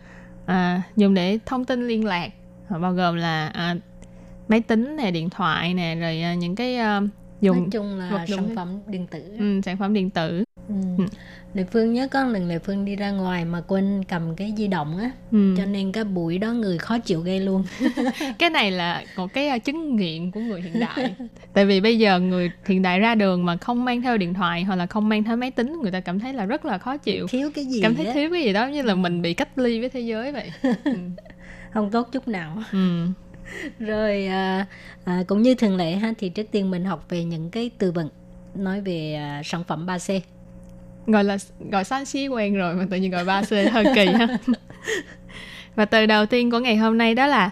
[0.44, 2.32] uh, dùng để thông tin liên lạc.
[2.80, 3.82] Bao gồm là uh,
[4.48, 8.26] máy tính nè điện thoại nè rồi uh, những cái uh, dùng nói chung là
[8.28, 10.74] sản phẩm điện tử ừ, sản phẩm điện tử ừ.
[10.98, 11.04] Ừ.
[11.54, 14.66] Lệ Phương nhớ có lần Lệ Phương đi ra ngoài mà quên cầm cái di
[14.66, 15.54] động á ừ.
[15.58, 17.64] cho nên cái buổi đó người khó chịu ghê luôn
[18.38, 21.14] cái này là một cái uh, chứng nghiện của người hiện đại
[21.54, 24.64] tại vì bây giờ người hiện đại ra đường mà không mang theo điện thoại
[24.64, 26.96] hoặc là không mang theo máy tính người ta cảm thấy là rất là khó
[26.96, 28.12] chịu thiếu cái gì cảm thấy đó.
[28.14, 30.50] thiếu cái gì đó như là mình bị cách ly với thế giới vậy
[30.84, 30.92] ừ.
[31.70, 33.06] không tốt chút nào ừ
[33.78, 34.66] rồi à,
[35.04, 37.92] à, cũng như thường lệ ha thì trước tiên mình học về những cái từ
[37.92, 38.08] vựng
[38.54, 40.20] nói về à, sản phẩm 3C
[41.06, 41.38] gọi là
[41.70, 44.38] gọi san si quen rồi mà tự nhiên gọi 3C hơi kỳ ha.
[45.74, 47.50] Và từ đầu tiên của ngày hôm nay đó là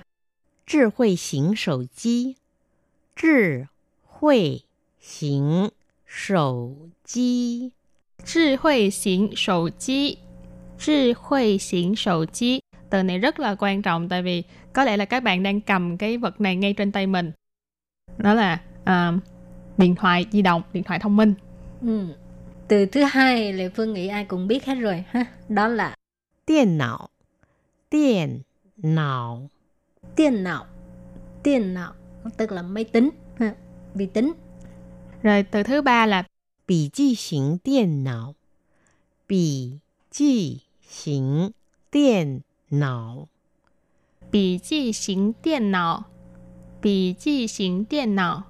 [0.66, 2.34] trí huệ hình sầu chi
[3.22, 3.28] trí
[4.04, 4.58] huệ
[5.20, 5.68] hình
[6.08, 7.70] sầu chi
[8.24, 10.16] trí huệ hình sầu chi
[10.78, 14.96] trí huệ hình sầu chi từ này rất là quan trọng tại vì có lẽ
[14.96, 17.32] là các bạn đang cầm cái vật này ngay trên tay mình.
[18.16, 19.22] Đó là uh,
[19.76, 21.34] điện thoại di động điện thoại thông minh.
[21.82, 22.06] Ừ.
[22.68, 25.24] từ thứ hai lệ phương nghĩ ai cũng biết hết rồi ha?
[25.48, 25.94] Đó là
[26.46, 27.08] điện não
[27.90, 28.40] điện
[28.76, 29.48] não
[30.16, 30.64] điện não
[31.44, 31.92] điện não
[32.36, 33.54] tức là máy tính ha?
[33.94, 34.32] Vi tính.
[35.22, 36.24] Rồi từ thứ ba là
[36.68, 38.34] bì chi hình điện não
[39.28, 39.70] bì
[40.12, 40.60] chi
[41.04, 41.50] hình
[41.92, 43.27] điện 脑
[44.31, 46.05] 笔记型电脑
[46.81, 48.43] 笔记型电脑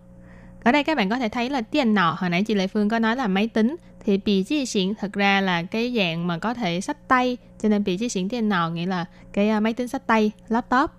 [0.63, 2.89] ở đây các bạn có thể thấy là điện não hồi nãy chị Lệ Phương
[2.89, 6.37] có nói là máy tính thì bị chi xịn thực ra là cái dạng mà
[6.37, 9.63] có thể sách tay cho nên bị chi xịn điện não nghĩa là cái uh,
[9.63, 10.91] máy tính sách tay laptop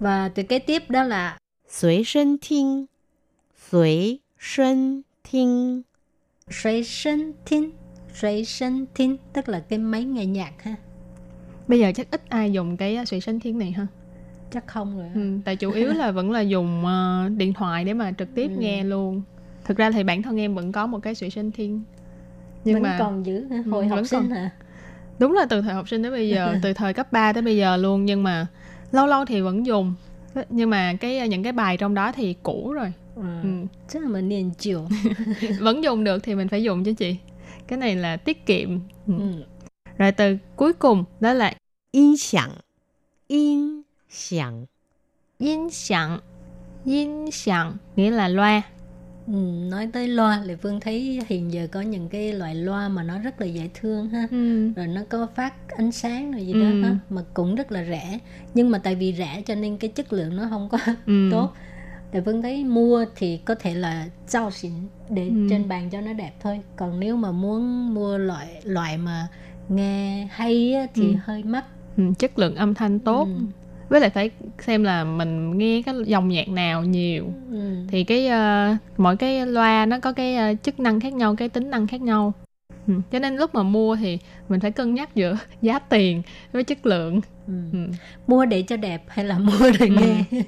[0.00, 2.88] và từ kế tiếp đó là 随身听
[3.70, 5.84] 随身听
[6.48, 7.72] 随身听
[8.14, 10.76] 随身听 tức là cái máy nghe nhạc ha
[11.67, 13.87] bây giờ chắc ít ai dùng cái suy sinh thiên này ha?
[14.51, 17.93] Chắc không rồi ừ, tại chủ yếu là vẫn là dùng uh, điện thoại để
[17.93, 18.59] mà trực tiếp ừ.
[18.59, 19.21] nghe luôn.
[19.65, 21.81] Thực ra thì bản thân em vẫn có một cái suy sinh thiên.
[22.63, 24.29] Nhưng vẫn mà còn giữ hồi ừ, học sinh còn...
[24.29, 24.49] hả?
[25.19, 27.57] Đúng là từ thời học sinh đến bây giờ từ thời cấp 3 tới bây
[27.57, 28.47] giờ luôn nhưng mà
[28.91, 29.93] lâu lâu thì vẫn dùng.
[30.49, 32.93] Nhưng mà cái những cái bài trong đó thì cũ rồi.
[33.23, 33.49] À, ừ.
[33.89, 34.87] chắc là mình niên chiều.
[35.59, 37.17] Vẫn dùng được thì mình phải dùng chứ chị.
[37.67, 38.79] Cái này là tiết kiệm.
[39.07, 39.13] Ừ.
[39.17, 39.43] Ừ
[39.97, 41.53] rồi từ cuối cùng đó là
[41.91, 42.49] yên sẵn.
[43.27, 44.65] Yên sẵn.
[45.37, 46.19] Yên sẵn.
[46.85, 48.61] Yên sẵn nghĩa là loa.
[49.27, 49.33] Ừ,
[49.69, 53.19] nói tới loa thì phương thấy hiện giờ có những cái loại loa mà nó
[53.19, 54.71] rất là dễ thương ha ừ.
[54.75, 56.81] rồi nó có phát ánh sáng rồi gì đó ừ.
[56.81, 58.19] ha mà cũng rất là rẻ
[58.53, 61.29] nhưng mà tại vì rẻ cho nên cái chất lượng nó không có ừ.
[61.31, 61.53] tốt
[62.11, 64.71] thì phương thấy mua thì có thể là trao xịn
[65.09, 65.47] để ừ.
[65.49, 69.27] trên bàn cho nó đẹp thôi còn nếu mà muốn mua loại loại mà
[69.69, 71.15] nghe hay thì ừ.
[71.23, 71.65] hơi mắc
[71.97, 73.45] ừ, chất lượng âm thanh tốt ừ.
[73.89, 77.75] với lại phải xem là mình nghe cái dòng nhạc nào nhiều ừ.
[77.87, 81.49] thì cái uh, mỗi cái loa nó có cái uh, chức năng khác nhau cái
[81.49, 82.33] tính năng khác nhau
[82.87, 82.93] ừ.
[83.11, 86.85] cho nên lúc mà mua thì mình phải cân nhắc giữa giá tiền với chất
[86.85, 87.53] lượng ừ.
[87.73, 87.79] Ừ.
[88.27, 89.95] mua để cho đẹp hay là mua để ừ.
[89.99, 90.23] nghe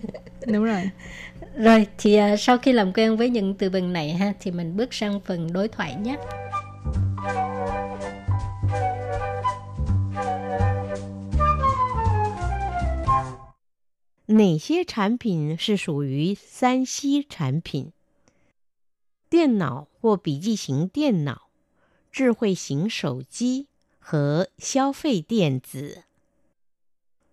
[0.47, 0.89] đúng rồi
[1.55, 4.77] rồi thì uh, sau khi làm quen với những từ vựng này ha thì mình
[4.77, 6.17] bước sang phần đối thoại nhé
[14.28, 17.92] 哪些产品是属于三 C 产品？
[19.28, 21.50] 电脑或笔记型电脑、
[22.10, 23.66] 智慧型手机
[23.98, 26.04] 和消费电子。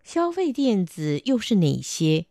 [0.03, 2.25] 消费电子又是哪些？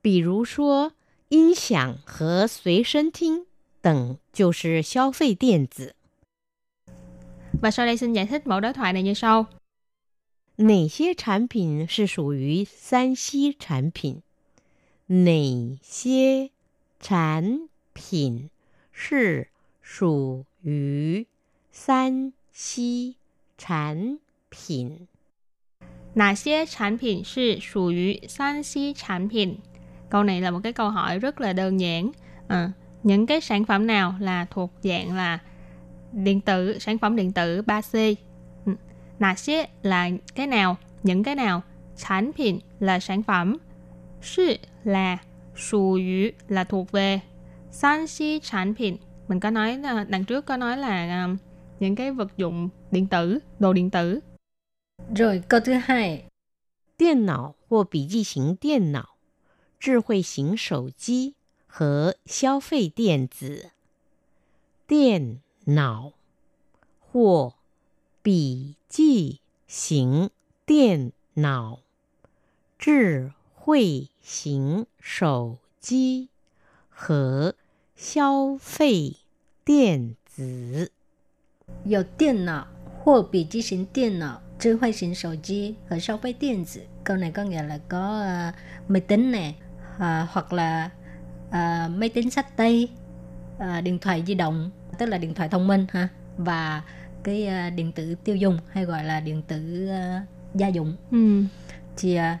[0.00, 0.92] 比如说，
[1.30, 3.46] 音响和随身听
[3.80, 5.94] 等就是消费电子。
[7.60, 9.46] Và sau đây xin giải thích mẫu đối thoại này như sau.
[10.56, 14.22] 哪些产品是属于三 C 产品？
[15.06, 16.50] 哪些
[17.00, 18.50] 产品
[18.92, 19.48] 是
[19.82, 21.26] 属于
[21.72, 23.14] 三 C
[23.56, 24.18] 产
[24.50, 25.06] 品？
[26.14, 29.56] Nà xế sản品是属于三 C sản品?
[30.10, 32.10] Câu này là một cái câu hỏi rất là đơn giản.
[32.48, 32.72] À,
[33.02, 35.38] những cái sản phẩm nào là thuộc dạng là
[36.12, 38.14] điện tử, sản phẩm điện tử 3C?
[39.12, 39.12] Ừ.
[39.18, 41.62] Nà xế là cái nào, những cái nào?
[41.96, 43.56] Sản品là sản phẩm.
[44.22, 45.18] Sư là
[45.56, 47.20] 属于là thuộc về.
[47.70, 48.96] San si sản品
[49.28, 51.36] mình có nói là đằng trước có nói là um,
[51.80, 54.20] những cái vật dụng điện tử, đồ điện tử.
[55.14, 56.24] Rồi câu thứ hai,
[56.96, 59.16] 电脑或笔记型电脑、
[59.78, 61.36] 智慧型手机
[61.68, 63.70] 和消费电子。
[64.88, 66.12] 电脑
[67.00, 67.54] 或
[68.22, 70.30] 笔 记型
[70.64, 71.80] 电脑、
[72.78, 76.28] 智慧型手机
[76.88, 77.54] 和
[77.96, 79.16] 消费
[79.64, 80.90] 电子。
[81.84, 82.66] 有电脑
[83.04, 86.80] 或笔记型电脑、智慧型手机和消费电子.
[87.04, 88.52] Câu này có nghĩa là có à,
[88.88, 89.54] máy tính nè,
[89.98, 90.90] à, hoặc là
[91.50, 92.88] à, máy tính sách tay,
[93.58, 96.82] à, điện thoại di động, tức là điện thoại thông minh ha, và
[97.22, 100.96] cái à, điện tử tiêu dùng hay gọi là điện tử à, gia dụng.
[101.10, 101.42] Ừ.
[101.96, 102.38] Thì à,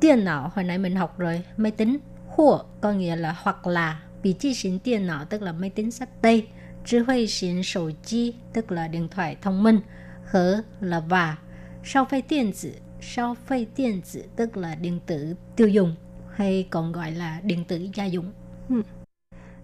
[0.00, 4.02] điện não hồi nãy mình học rồi, máy tính hoặc có nghĩa là hoặc là
[4.22, 6.46] bị chi xín điện não tức là máy tính sách tay,
[6.84, 9.80] trí huệ xín sổ chi tức là điện thoại thông minh,
[10.24, 11.36] hở là và,
[11.84, 15.94] sao phê điện tử, sao phê điện tử tức là điện tử tiêu dùng
[16.34, 18.32] hay còn gọi là điện tử gia dụng.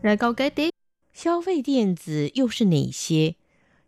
[0.02, 0.74] Rồi câu kế tiếp.
[1.14, 3.36] 消费电子又是哪些？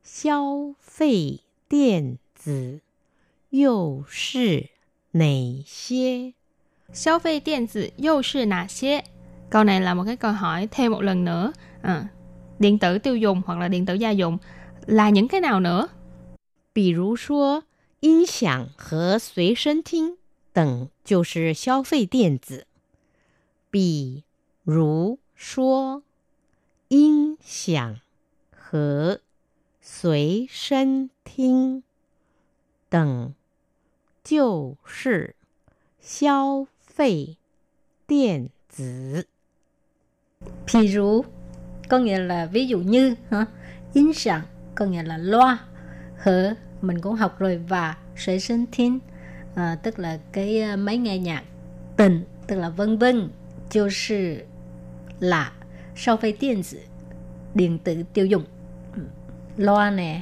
[0.02, 2.80] 消费电子
[3.50, 4.68] 又是
[5.12, 6.34] 哪些？
[6.92, 9.04] 消费điện tử又是哪些?
[9.50, 11.52] Câu này là một cái câu hỏi thêm một lần nữa.
[11.82, 12.08] À,
[12.58, 14.38] điện tử tiêu dùng hoặc là điện tử gia dụng
[14.86, 15.88] là những cái nào nữa?
[16.72, 17.64] 比如说，
[18.00, 20.16] 音响和随身听
[20.52, 22.66] 等就是消费电子。
[23.70, 24.24] 比
[24.62, 26.02] 如说，
[26.88, 28.00] 音响
[28.50, 29.20] 和
[29.90, 31.82] 随身听
[32.88, 33.34] 等
[34.22, 35.34] 就是
[36.00, 37.36] 消费
[38.06, 39.26] 电子。
[40.72, 41.24] Ví dụ
[41.88, 43.46] có nghĩa là ví dụ như hả?
[43.92, 44.42] 音响
[44.74, 45.58] có nghĩa là loa
[46.16, 48.98] hở mình cũng học rồi và sợi sinh thiên
[49.54, 51.44] à, tức là cái à, máy nghe nhạc
[51.96, 53.28] tình tức là vân vân
[53.70, 54.46] 就是
[55.20, 55.52] là
[55.96, 56.78] sau phê điện tử
[57.54, 58.59] điện tử tiêu dùng Ừ.
[59.57, 60.21] loa nè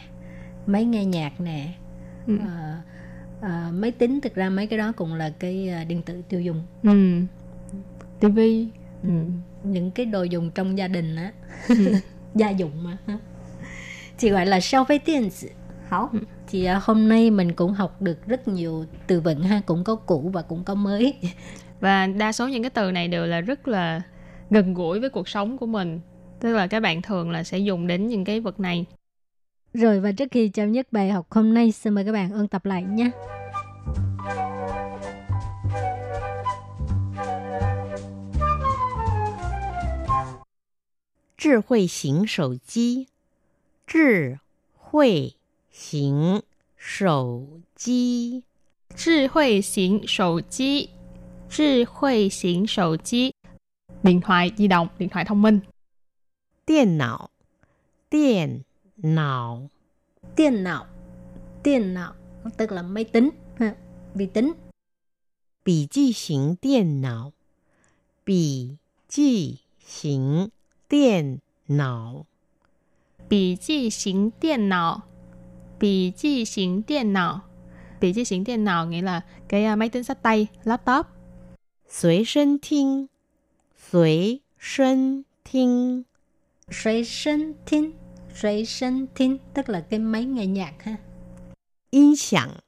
[0.67, 1.73] máy nghe nhạc nè
[2.27, 2.37] Ừ.
[2.39, 2.81] à,
[3.41, 6.41] à, máy tính thực ra mấy cái đó cũng là cái à, điện tử tiêu
[6.41, 7.21] dùng Ừ.
[8.19, 8.67] TV.
[9.03, 9.09] Ừ.
[9.63, 11.31] những cái đồ dùng trong gia đình á
[12.35, 12.97] gia dụng mà
[14.19, 15.47] thì gọi là phế điện tử
[15.89, 16.09] Hảo.
[16.47, 19.95] thì à, hôm nay mình cũng học được rất nhiều từ vựng ha cũng có
[19.95, 21.13] cũ và cũng có mới
[21.79, 24.01] Và đa số những cái từ này đều là rất là
[24.49, 25.99] gần gũi với cuộc sống của mình.
[26.39, 28.85] Tức là các bạn thường là sẽ dùng đến những cái vật này.
[29.74, 32.48] rồi và trước khi chấm dứt bài học hôm nay xin mời các bạn ôn
[32.48, 33.10] tập lại nhé
[41.36, 43.06] 智慧型手机，
[43.86, 44.38] 智
[44.72, 45.34] 慧
[45.70, 46.42] 型
[46.78, 48.42] 手机，
[48.96, 50.88] 智慧型手机
[51.50, 53.34] 智慧型手机
[54.02, 55.60] điện thoại di động, điện thoại thông minh.
[56.64, 57.30] 电脑，
[58.08, 58.64] 电
[59.03, 59.69] não.
[60.35, 60.85] tiền não
[61.63, 62.13] tiền não
[62.57, 63.29] tức là máy tính.
[64.13, 64.53] Vi tính.
[65.65, 67.31] bì chi hình điện não
[68.25, 68.69] bì
[69.09, 69.57] chi
[70.01, 70.47] hình
[70.89, 72.25] điện não
[73.29, 74.99] bì chi hình điện não
[75.79, 77.39] bì chi hình điện não
[78.01, 81.05] bì chi hình điện não nghĩa là cái à, máy tính sách tay laptop.
[81.89, 83.05] Suy sân thính
[83.91, 86.03] Suy sân thính
[86.71, 87.91] Suy sân thính
[88.38, 90.98] 随身听 tức là cái máy nghe nhạc ha
[91.90, 92.62] 音响，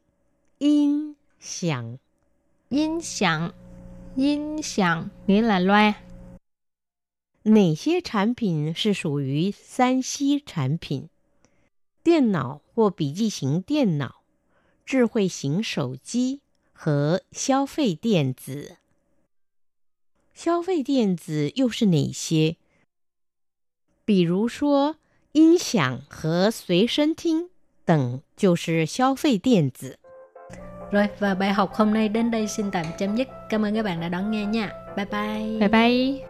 [0.59, 1.99] 音响，
[2.69, 3.53] 音响
[4.15, 5.95] 音响 nghĩa là loa.
[7.43, 11.09] 哪些产品是属于三 C 产品？
[12.03, 14.23] 电脑或笔记型电脑、
[14.85, 16.41] 智慧型手机
[16.73, 18.77] 和消费电子。
[20.35, 22.57] 消费电子又是哪些？
[24.05, 24.97] 比如说
[25.33, 27.51] 音响和随身听
[27.85, 29.99] 等就是消费电子。
[30.93, 33.29] Rồi và bài học hôm nay đến đây xin tạm chấm dứt.
[33.51, 34.73] Cảm ơn các bạn đã đón nghe nha.
[34.97, 35.59] Bye bye.
[35.59, 36.30] Bye bye.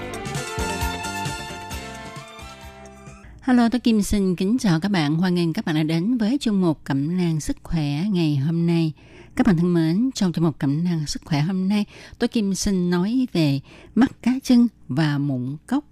[3.51, 5.15] Hello, tôi Kim xin kính chào các bạn.
[5.15, 8.67] Hoan nghênh các bạn đã đến với chương mục Cẩm nang sức khỏe ngày hôm
[8.67, 8.93] nay.
[9.35, 11.85] Các bạn thân mến, trong chương mục Cẩm nang sức khỏe hôm nay,
[12.19, 13.59] tôi Kim xin nói về
[13.95, 15.85] mắt cá chân và mụn cốc.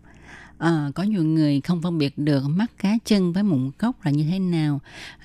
[0.57, 4.11] À, có nhiều người không phân biệt được mắt cá chân với mụn cốc là
[4.11, 4.79] như thế nào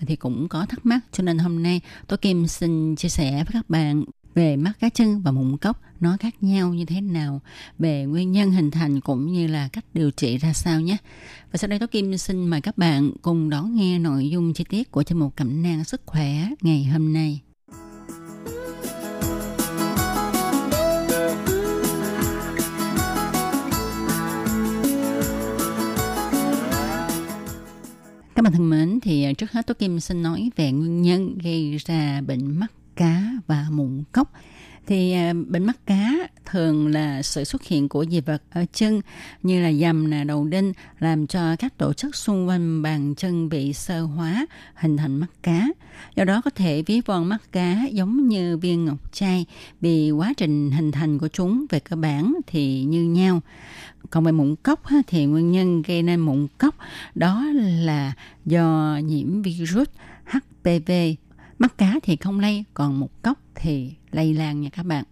[0.07, 3.53] thì cũng có thắc mắc cho nên hôm nay tôi Kim xin chia sẻ với
[3.53, 7.41] các bạn về mắt cá chân và mụn cốc nó khác nhau như thế nào
[7.79, 10.97] về nguyên nhân hình thành cũng như là cách điều trị ra sao nhé
[11.53, 14.65] và sau đây Tố Kim xin mời các bạn cùng đón nghe nội dung chi
[14.69, 17.41] tiết của chương mục cẩm nang sức khỏe ngày hôm nay.
[28.35, 31.77] Các bạn thân mến, thì trước hết Tố Kim xin nói về nguyên nhân gây
[31.77, 34.33] ra bệnh mắt cá và mụn cốc.
[34.87, 36.13] Thì à, bệnh mắt cá
[36.45, 39.01] thường là sự xuất hiện của dị vật ở chân,
[39.43, 43.49] như là dầm nè, đầu đinh, làm cho các tổ chức xung quanh bàn chân
[43.49, 45.69] bị sơ hóa, hình thành mắt cá.
[46.17, 49.47] Do đó có thể ví von mắt cá giống như viên ngọc trai,
[49.81, 53.41] vì quá trình hình thành của chúng về cơ bản thì như nhau.
[54.11, 56.75] Còn về mụn cốc thì nguyên nhân gây nên mụn cốc
[57.15, 57.45] đó
[57.85, 58.13] là
[58.45, 59.89] do nhiễm virus
[60.25, 60.91] HPV
[61.65, 65.05] mắt cá thì không lây còn một cốc thì lây lan nha các bạn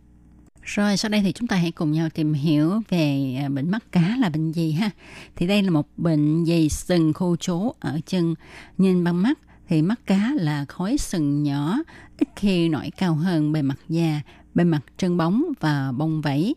[0.63, 3.93] rồi sau đây thì chúng ta hãy cùng nhau tìm hiểu về à, bệnh mắt
[3.93, 4.91] cá là bệnh gì ha.
[5.37, 8.35] Thì đây là một bệnh dày sừng khô trú ở chân.
[8.79, 9.39] Nhìn bằng mắt
[9.69, 11.79] thì mắt cá là khối sừng nhỏ,
[12.19, 14.21] ít khi nổi cao hơn bề mặt da,
[14.55, 16.55] bề mặt chân bóng và bông vẫy.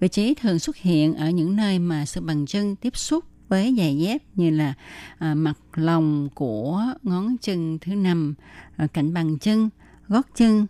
[0.00, 3.74] Vị trí thường xuất hiện ở những nơi mà sự bằng chân tiếp xúc với
[3.78, 4.74] giày dép như là
[5.18, 8.34] à, mặt lòng của ngón chân thứ năm,
[8.76, 9.70] à, cạnh bằng chân,
[10.08, 10.66] gót chân,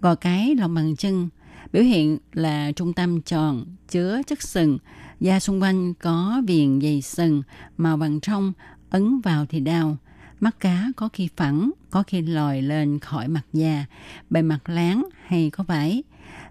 [0.00, 1.28] gò cái lòng bằng chân.
[1.72, 4.78] Biểu hiện là trung tâm tròn, chứa chất sừng,
[5.20, 7.42] da xung quanh có viền dày sừng,
[7.76, 8.52] màu vàng trong,
[8.90, 9.96] ấn vào thì đau.
[10.40, 13.86] Mắt cá có khi phẳng, có khi lòi lên khỏi mặt da,
[14.30, 16.02] bề mặt láng hay có vải.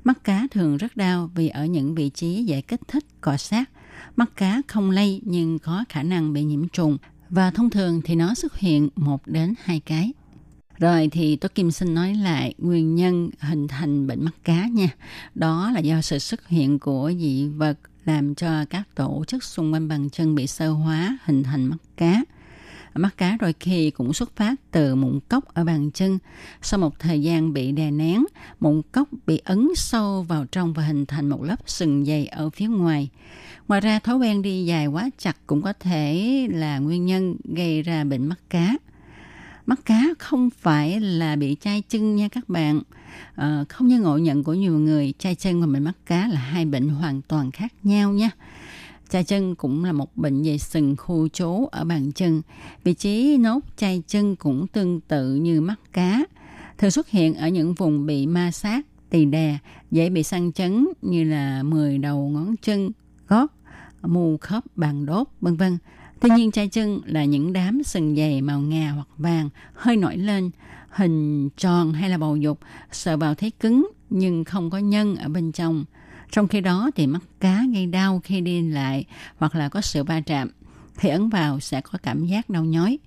[0.04, 3.70] Mắt cá thường rất đau vì ở những vị trí dễ kích thích, cọ sát.
[4.16, 6.98] Mắt cá không lây nhưng có khả năng bị nhiễm trùng
[7.30, 10.14] và thông thường thì nó xuất hiện một đến hai cái.
[10.78, 14.90] Rồi thì tôi Kim xin nói lại nguyên nhân hình thành bệnh mắt cá nha.
[15.36, 19.74] Đó là do sự xuất hiện của dị vật làm cho các tổ chức xung
[19.74, 22.22] quanh bàn chân bị sơ hóa hình thành mắt cá.
[22.95, 26.19] Mắt cá đôi khi cũng xuất phát từ mụn cốc ở bàn chân.
[26.62, 28.25] Sau một thời gian bị đè nén,
[28.60, 32.49] mụn cốc bị ấn sâu vào trong và hình thành một lớp sừng dày ở
[32.49, 33.10] phía ngoài.
[33.67, 37.82] Ngoài ra, thói quen đi dài quá chặt cũng có thể là nguyên nhân gây
[37.82, 38.75] ra bệnh mắt cá.
[39.65, 42.82] Mắt cá không phải là bị chai chân nha các bạn.
[43.36, 46.39] À, không như ngộ nhận của nhiều người, chai chân và bệnh mắt cá là
[46.39, 48.30] hai bệnh hoàn toàn khác nhau nha.
[49.12, 52.41] Chai chân cũng là một bệnh về sừng khu trú ở bàn chân.
[52.84, 56.24] Vị trí nốt chai chân cũng tương tự như mắt cá.
[56.78, 59.58] Thường xuất hiện ở những vùng bị ma sát, tỳ đè,
[59.92, 62.92] dễ bị săn chấn như là 10 đầu ngón chân,
[63.27, 63.48] gót,
[64.02, 65.77] mù khớp bàn đốt, vân vân.
[66.19, 70.17] Tuy nhiên chai chân là những đám sừng dày màu ngà hoặc vàng hơi nổi
[70.17, 70.52] lên,
[70.90, 72.60] hình tròn hay là bầu dục,
[72.92, 75.86] sờ vào thấy cứng nhưng không có nhân ở bên trong.
[76.32, 79.06] Trong khi đó thì mắt cá gây đau khi đi lại
[79.38, 80.50] hoặc là có sự va chạm.
[80.96, 83.00] Khi ấn vào sẽ có cảm giác đau nhói.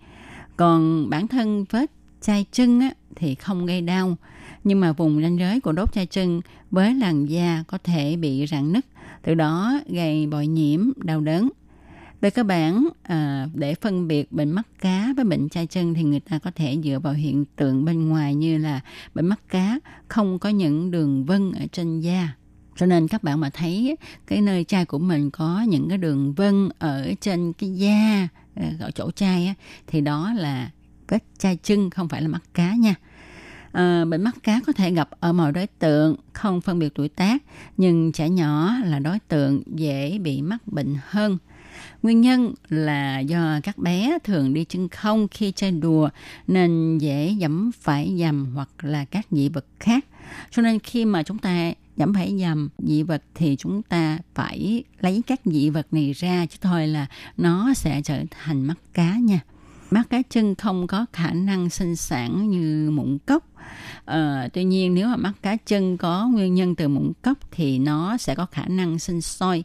[0.56, 4.16] Còn bản thân vết chai chân á, thì không gây đau.
[4.64, 8.46] Nhưng mà vùng ranh giới của đốt chai chân với làn da có thể bị
[8.46, 8.86] rạn nứt,
[9.22, 11.50] từ đó gây bội nhiễm, đau đớn.
[12.20, 16.02] Về cơ bản, à, để phân biệt bệnh mắt cá với bệnh chai chân thì
[16.02, 18.80] người ta có thể dựa vào hiện tượng bên ngoài như là
[19.14, 22.28] bệnh mắt cá không có những đường vân ở trên da.
[22.76, 23.96] Cho nên các bạn mà thấy
[24.26, 28.66] cái nơi chai của mình có những cái đường vân ở trên cái da, ờ,
[28.80, 29.54] ở chỗ chai á,
[29.86, 30.70] thì đó là
[31.08, 32.94] vết chai chân không phải là mắt cá nha.
[33.72, 37.08] À, bệnh mắt cá có thể gặp ở mọi đối tượng, không phân biệt tuổi
[37.08, 37.42] tác,
[37.76, 41.38] nhưng trẻ nhỏ là đối tượng dễ bị mắc bệnh hơn.
[42.02, 46.08] Nguyên nhân là do các bé thường đi chân không khi chơi đùa
[46.46, 50.04] nên dễ dẫm phải dầm hoặc là các dị vật khác.
[50.50, 54.84] Cho nên khi mà chúng ta nhẩm phải nhầm dị vật thì chúng ta phải
[55.00, 59.16] lấy các dị vật này ra chứ thôi là nó sẽ trở thành mắt cá
[59.18, 59.40] nha.
[59.90, 63.44] Mắt cá chân không có khả năng sinh sản như mụn cốc.
[64.04, 67.78] Ờ, tuy nhiên nếu mà mắt cá chân có nguyên nhân từ mụn cốc thì
[67.78, 69.64] nó sẽ có khả năng sinh sôi.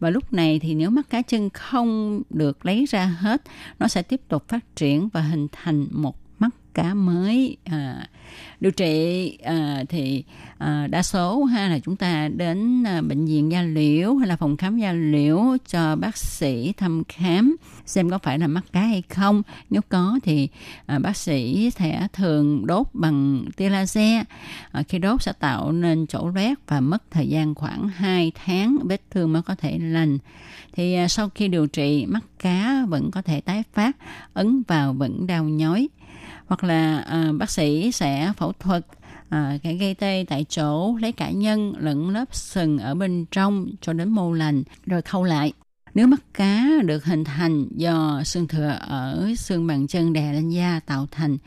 [0.00, 3.42] Và lúc này thì nếu mắt cá chân không được lấy ra hết
[3.78, 7.56] nó sẽ tiếp tục phát triển và hình thành một mắt cá mới.
[7.64, 8.08] À,
[8.60, 10.24] điều trị à, thì
[10.58, 14.36] à, đa số ha là chúng ta đến à, bệnh viện da liễu hay là
[14.36, 18.80] phòng khám da liễu cho bác sĩ thăm khám xem có phải là mắc cá
[18.80, 19.42] hay không.
[19.70, 20.48] Nếu có thì
[20.86, 24.22] à, bác sĩ sẽ thường đốt bằng tia laser.
[24.72, 28.78] À, khi đốt sẽ tạo nên chỗ loét và mất thời gian khoảng 2 tháng
[28.84, 30.18] vết thương mới có thể lành.
[30.72, 33.96] Thì à, sau khi điều trị mắt cá vẫn có thể tái phát
[34.34, 35.88] ấn vào vẫn đau nhói
[36.48, 38.86] hoặc là à, bác sĩ sẽ phẫu thuật
[39.28, 43.66] à, cái gây tê tại chỗ lấy cả nhân lẫn lớp sừng ở bên trong
[43.80, 45.52] cho đến mô lành rồi khâu lại
[45.94, 50.48] nếu mắt cá được hình thành do xương thừa ở xương bàn chân đè lên
[50.48, 51.38] da tạo thành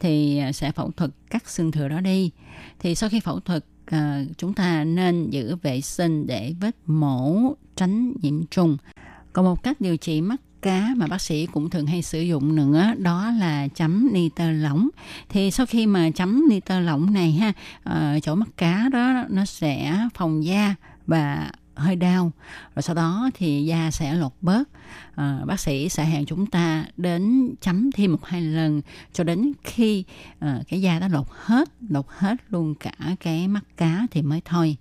[0.00, 2.30] thì ờ, sẽ phẫu thuật cắt xương thừa đó đi.
[2.78, 7.54] Thì sau khi phẫu thuật à, chúng ta nên giữ vệ sinh để vết mổ
[7.76, 8.76] tránh nhiễm trùng.
[9.32, 12.54] Còn một cách điều trị mắt cá mà bác sĩ cũng thường hay sử dụng
[12.54, 14.88] nữa đó là chấm nitơ lỏng.
[15.28, 17.52] Thì sau khi mà chấm nitơ lỏng này ha
[17.90, 20.74] uh, chỗ mắt cá đó nó sẽ phòng da
[21.06, 22.32] và hơi đau.
[22.74, 24.68] Rồi sau đó thì da sẽ lột bớt.
[25.14, 28.82] À, bác sĩ sẽ hẹn chúng ta đến chấm thêm một hai lần
[29.12, 30.04] cho đến khi
[30.38, 34.42] à, cái da đã lột hết lột hết luôn cả cái mắt cá thì mới
[34.44, 34.76] thôi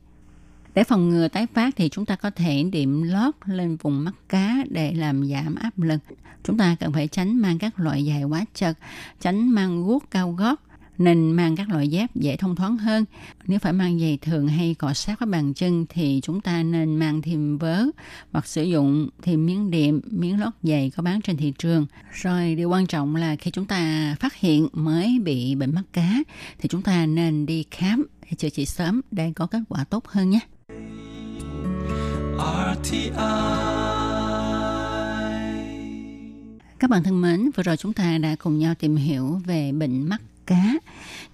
[0.73, 4.13] để phòng ngừa tái phát thì chúng ta có thể điểm lót lên vùng mắt
[4.29, 5.99] cá để làm giảm áp lực.
[6.43, 8.77] Chúng ta cần phải tránh mang các loại giày quá chật,
[9.19, 10.61] tránh mang guốc cao gót,
[10.97, 13.05] nên mang các loại dép dễ thông thoáng hơn.
[13.47, 16.95] Nếu phải mang giày thường hay cọ sát với bàn chân thì chúng ta nên
[16.95, 17.85] mang thêm vớ
[18.31, 21.85] hoặc sử dụng thêm miếng đệm, miếng lót giày có bán trên thị trường.
[22.11, 26.13] Rồi điều quan trọng là khi chúng ta phát hiện mới bị bệnh mắt cá
[26.59, 30.07] thì chúng ta nên đi khám để chữa trị sớm để có kết quả tốt
[30.07, 30.39] hơn nhé.
[32.39, 33.09] RTI
[36.79, 40.09] Các bạn thân mến, vừa rồi chúng ta đã cùng nhau tìm hiểu về bệnh
[40.09, 40.73] mắt cá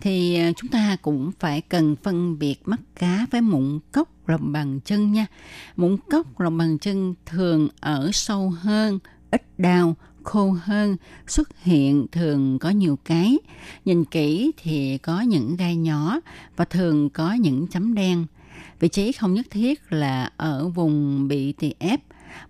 [0.02, 4.52] thì à, chúng ta cũng phải cần phân biệt mắt cá với mụn cốc lòng
[4.52, 5.26] bàn chân nha.
[5.76, 9.00] Mụn cốc lòng bàn chân thường ở sâu hơn,
[9.32, 10.98] ít đau, khô hơn,
[11.28, 13.38] xuất hiện thường có nhiều cái.
[13.86, 16.20] Nhìn kỹ thì có những gai nhỏ
[16.56, 18.26] và thường có những chấm đen.
[18.80, 22.02] Vị trí không nhất thiết là ở vùng bị tỳ ép.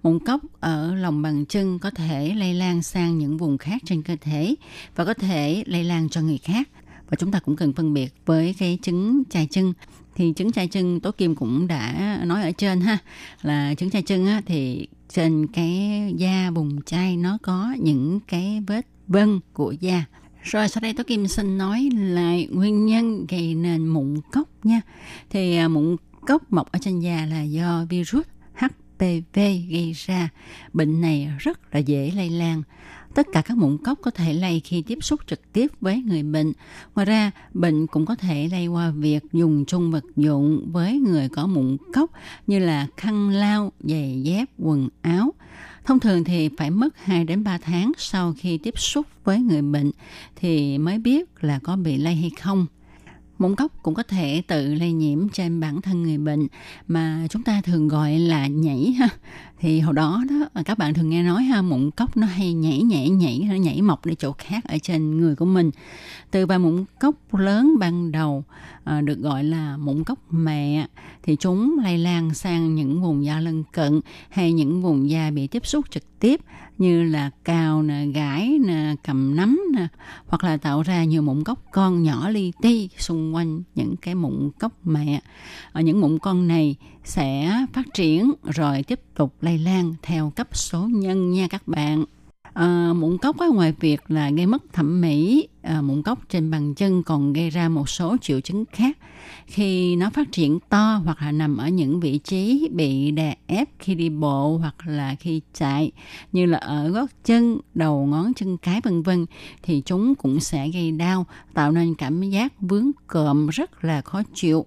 [0.04, 4.02] Mụn cốc ở lòng bàn chân có thể lây lan sang những vùng khác trên
[4.02, 4.56] cơ thể
[4.96, 6.70] và có thể lây lan cho người khác.
[7.10, 9.74] Và chúng ta cũng cần phân biệt với cái chứng chai chân
[10.16, 12.98] thì chứng chai chân Tố Kim cũng đã nói ở trên ha
[13.42, 18.62] là chứng chai chân á, thì trên cái da vùng chai nó có những cái
[18.68, 20.06] vết vân của da
[20.46, 24.82] rồi sau đây tôi Kim xin nói lại nguyên nhân gây nên mụn cốc nha.
[25.30, 25.96] Thì à, mụn
[26.28, 29.40] cốc mọc ở trên da là do virus HPV
[29.70, 30.30] gây ra.
[30.74, 32.64] Bệnh này rất là dễ lây lan.
[33.16, 36.24] Tất cả các mụn cốc có thể lây khi tiếp xúc trực tiếp với người
[36.24, 36.54] bệnh.
[36.96, 41.30] Ngoài ra, bệnh cũng có thể lây qua việc dùng chung vật dụng với người
[41.30, 42.12] có mụn cốc
[42.48, 45.34] như là khăn lau, giày dép, quần áo.
[45.86, 49.62] Thông thường thì phải mất 2 đến 3 tháng sau khi tiếp xúc với người
[49.62, 49.92] bệnh
[50.36, 52.66] thì mới biết là có bị lây hay không.
[53.38, 56.48] Mụn cốc cũng có thể tự lây nhiễm trên bản thân người bệnh
[56.88, 59.10] mà chúng ta thường gọi là nhảy ha.
[59.60, 62.54] Thì hồi đó đó à, các bạn thường nghe nói ha mụn cốc nó hay
[62.54, 65.72] nhảy nhảy nhảy nó nhảy mọc đi chỗ khác ở trên người của mình.
[66.32, 68.44] Từ vài mụn cốc lớn ban đầu
[68.84, 70.88] à, được gọi là mụn cốc mẹ
[71.24, 75.48] thì chúng lây lan sang những vùng da lân cận hay những vùng da bị
[75.48, 76.42] tiếp xúc trực tiếp
[76.78, 79.88] như là cào nè, gãi nè, cầm nắm nè,
[80.28, 84.16] hoặc là tạo ra nhiều mụn cốc con nhỏ li ti xung quanh những cái
[84.16, 85.22] mụn cốc mẹ.
[85.72, 86.76] Ở những mụn con này
[87.06, 92.06] sẽ phát triển rồi tiếp tục lây lan theo cấp số nhân nha các bạn.
[92.54, 96.52] À, mụn cốc á, ngoài việc là gây mất thẩm mỹ, à, mụn cốc trên
[96.52, 98.98] bàn chân còn gây ra một số triệu chứng khác
[99.46, 103.70] khi nó phát triển to hoặc là nằm ở những vị trí bị đè ép
[103.80, 105.92] khi đi bộ hoặc là khi chạy
[106.32, 109.26] như là ở gót chân, đầu ngón chân cái vân vân
[109.64, 114.22] thì chúng cũng sẽ gây đau, tạo nên cảm giác vướng cộm rất là khó
[114.34, 114.66] chịu.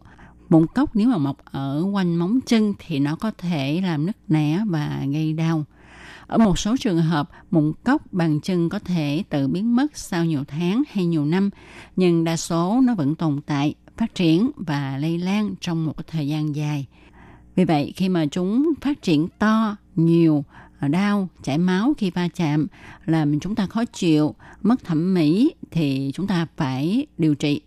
[0.49, 4.17] Mụn cốc nếu mà mọc ở quanh móng chân thì nó có thể làm nứt
[4.29, 5.65] nẻ và gây đau.
[6.27, 10.25] Ở một số trường hợp, mụn cốc bàn chân có thể tự biến mất sau
[10.25, 11.51] nhiều tháng hay nhiều năm,
[11.97, 16.29] nhưng đa số nó vẫn tồn tại, phát triển và lây lan trong một thời
[16.29, 16.87] gian dài.
[17.55, 20.45] Vì vậy, khi mà chúng phát triển to, nhiều,
[20.81, 22.67] đau, chảy máu khi va chạm,
[23.07, 27.61] làm chúng ta khó chịu, mất thẩm mỹ thì chúng ta phải điều trị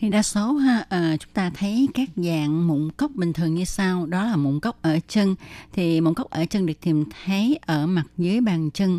[0.00, 3.64] thì đa số ha à, chúng ta thấy các dạng mụn cốc bình thường như
[3.64, 4.06] sau.
[4.06, 5.34] Đó là mụn cốc ở chân.
[5.72, 8.98] Thì mụn cốc ở chân được tìm thấy ở mặt dưới bàn chân.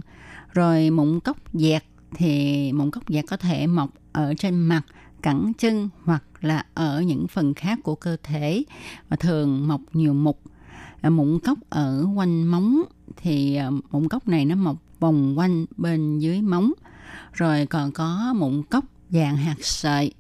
[0.54, 1.84] Rồi mụn cốc dẹt
[2.16, 4.82] thì mụn cốc dẹt có thể mọc ở trên mặt
[5.22, 8.64] cẳng chân hoặc là ở những phần khác của cơ thể
[9.10, 10.42] và thường mọc nhiều mục.
[11.02, 12.84] À, mụn cốc ở quanh móng
[13.18, 16.72] thì à, mụn cốc này nó mọc vòng quanh bên dưới móng.
[17.34, 20.12] Rồi còn có mụn cốc dạng hạt sợi.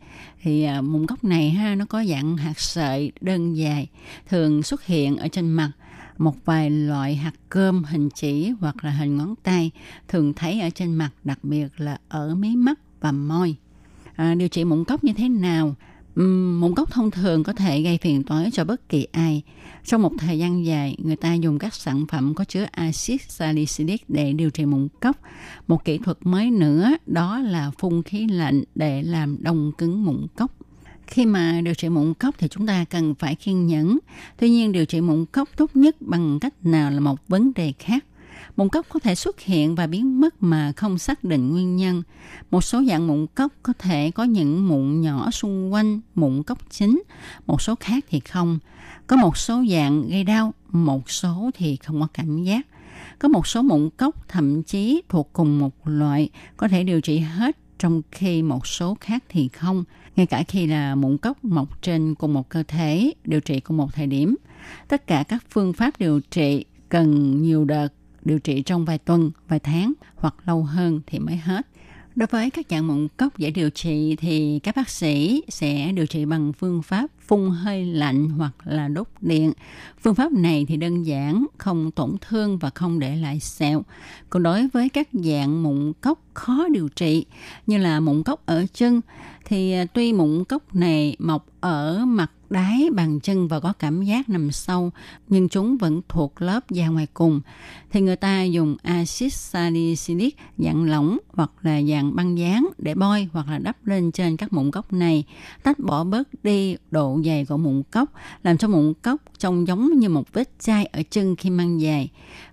[0.41, 3.87] Thì à, mụn cốc này ha nó có dạng hạt sợi đơn dài
[4.29, 5.71] thường xuất hiện ở trên mặt.
[6.17, 9.71] Một vài loại hạt cơm hình chỉ hoặc là hình ngón tay
[10.07, 13.55] thường thấy ở trên mặt đặc biệt là ở mí mắt và môi.
[14.15, 15.75] À, điều trị mụn cốc như thế nào?
[16.25, 19.43] Mụn cốc thông thường có thể gây phiền toái cho bất kỳ ai
[19.85, 24.09] trong một thời gian dài, người ta dùng các sản phẩm có chứa axit salicylic
[24.09, 25.17] để điều trị mụn cốc.
[25.67, 30.27] Một kỹ thuật mới nữa đó là phun khí lạnh để làm đông cứng mụn
[30.35, 30.51] cốc.
[31.07, 33.99] Khi mà điều trị mụn cốc thì chúng ta cần phải kiên nhẫn.
[34.39, 37.73] Tuy nhiên điều trị mụn cốc tốt nhất bằng cách nào là một vấn đề
[37.79, 38.05] khác.
[38.59, 42.03] Mụn cốc có thể xuất hiện và biến mất mà không xác định nguyên nhân.
[42.51, 46.57] Một số dạng mụn cốc có thể có những mụn nhỏ xung quanh mụn cốc
[46.69, 47.03] chính,
[47.47, 48.59] một số khác thì không.
[49.07, 52.67] Có một số dạng gây đau, một số thì không có cảm giác.
[53.19, 57.19] Có một số mụn cốc thậm chí thuộc cùng một loại có thể điều trị
[57.19, 59.83] hết trong khi một số khác thì không.
[60.15, 63.77] Ngay cả khi là mụn cốc mọc trên cùng một cơ thể, điều trị cùng
[63.77, 64.35] một thời điểm.
[64.87, 67.87] Tất cả các phương pháp điều trị cần nhiều đợt
[68.25, 71.67] điều trị trong vài tuần, vài tháng hoặc lâu hơn thì mới hết.
[72.15, 76.05] Đối với các dạng mụn cốc dễ điều trị thì các bác sĩ sẽ điều
[76.05, 79.53] trị bằng phương pháp phun hơi lạnh hoặc là đốt điện.
[80.01, 83.83] Phương pháp này thì đơn giản, không tổn thương và không để lại sẹo.
[84.29, 87.25] Còn đối với các dạng mụn cốc khó điều trị
[87.67, 89.01] như là mụn cốc ở chân
[89.49, 94.03] thì à, tuy mụn cốc này mọc ở mặt đáy bàn chân và có cảm
[94.03, 94.91] giác nằm sâu,
[95.27, 97.41] nhưng chúng vẫn thuộc lớp da ngoài cùng,
[97.91, 103.27] thì người ta dùng axit salicylic dạng lỏng hoặc là dạng băng dán để bôi
[103.33, 105.23] hoặc là đắp lên trên các mụn cốc này.
[105.63, 109.99] Tách bỏ bớt đi độ dày của mụn cốc, làm cho mụn cốc trông giống
[109.99, 112.09] như một vết chai ở chân khi mang dài.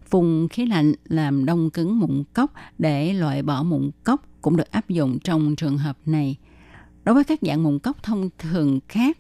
[0.08, 4.70] Phun khí lạnh làm đông cứng mụn cốc để loại bỏ mụn cốc cũng được
[4.70, 6.36] áp dụng trong trường hợp này
[7.06, 9.18] đối với các dạng mụn cốc thông thường khác,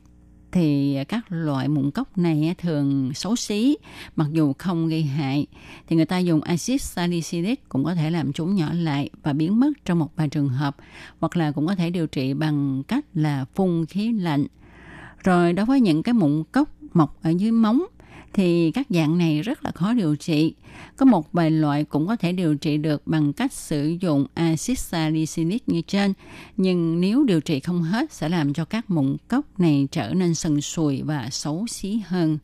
[0.52, 3.76] thì các loại mụn cốc này thường xấu xí,
[4.16, 5.46] mặc dù không gây hại.
[5.86, 9.60] Thì người ta dùng axit salicylic cũng có thể làm chúng nhỏ lại và biến
[9.60, 10.76] mất trong một vài trường hợp,
[11.20, 14.46] hoặc là cũng có thể điều trị bằng cách là phun khí lạnh.
[15.24, 17.86] Rồi đối với những cái mụn cốc mọc ở dưới móng
[18.32, 20.54] thì các dạng này rất là khó điều trị.
[20.96, 24.78] Có một vài loại cũng có thể điều trị được bằng cách sử dụng axit
[24.78, 26.12] salicylic như trên,
[26.56, 30.34] nhưng nếu điều trị không hết sẽ làm cho các mụn cốc này trở nên
[30.34, 32.38] sần sùi và xấu xí hơn.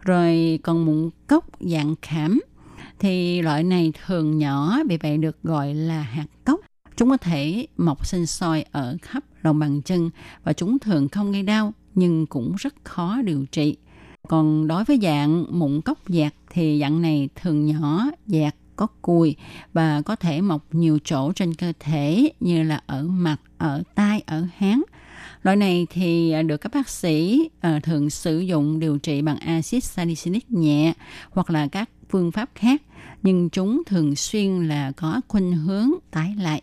[0.00, 2.40] Rồi còn mụn cốc dạng khảm
[2.98, 6.60] thì loại này thường nhỏ vì vậy được gọi là hạt cốc.
[6.96, 10.10] Chúng có thể mọc sinh sôi ở khắp lòng bàn chân
[10.44, 13.76] và chúng thường không gây đau nhưng cũng rất khó điều trị.
[14.28, 19.36] Còn đối với dạng mụn cốc dạt thì dạng này thường nhỏ, dạt, có cùi
[19.72, 24.22] và có thể mọc nhiều chỗ trên cơ thể như là ở mặt, ở tai,
[24.26, 24.82] ở háng.
[25.42, 29.38] Loại này thì à, được các bác sĩ à, thường sử dụng điều trị bằng
[29.38, 30.92] axit salicylic nhẹ
[31.30, 32.82] hoặc là các phương pháp khác,
[33.22, 36.62] nhưng chúng thường xuyên là có khuynh hướng tái lại.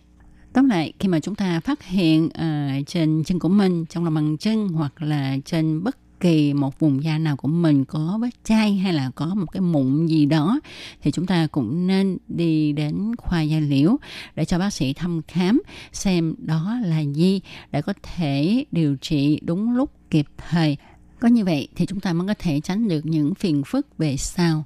[0.53, 4.13] Tóm lại, khi mà chúng ta phát hiện uh, trên chân của mình, trong lòng
[4.13, 8.29] bàn chân hoặc là trên bất kỳ một vùng da nào của mình có vết
[8.43, 10.59] chai hay là có một cái mụn gì đó
[11.01, 13.97] thì chúng ta cũng nên đi đến khoa da liễu
[14.35, 15.61] để cho bác sĩ thăm khám
[15.91, 17.41] xem đó là gì
[17.71, 20.77] để có thể điều trị đúng lúc kịp thời.
[21.19, 24.17] Có như vậy thì chúng ta mới có thể tránh được những phiền phức về
[24.17, 24.63] sau.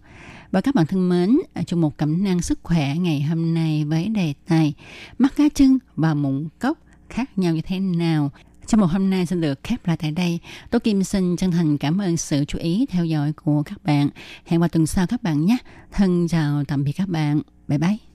[0.52, 4.08] Và các bạn thân mến, trong một cẩm năng sức khỏe ngày hôm nay với
[4.08, 4.74] đề tài
[5.18, 6.78] mắt cá chân và mụn cốc
[7.10, 8.32] khác nhau như thế nào
[8.68, 10.40] trong một hôm nay xin được khép lại tại đây.
[10.70, 14.10] Tô Kim xin chân thành cảm ơn sự chú ý, theo dõi của các bạn.
[14.46, 15.58] Hẹn vào tuần sau các bạn nhé.
[15.92, 17.42] Thân chào tạm biệt các bạn.
[17.68, 18.15] Bye bye.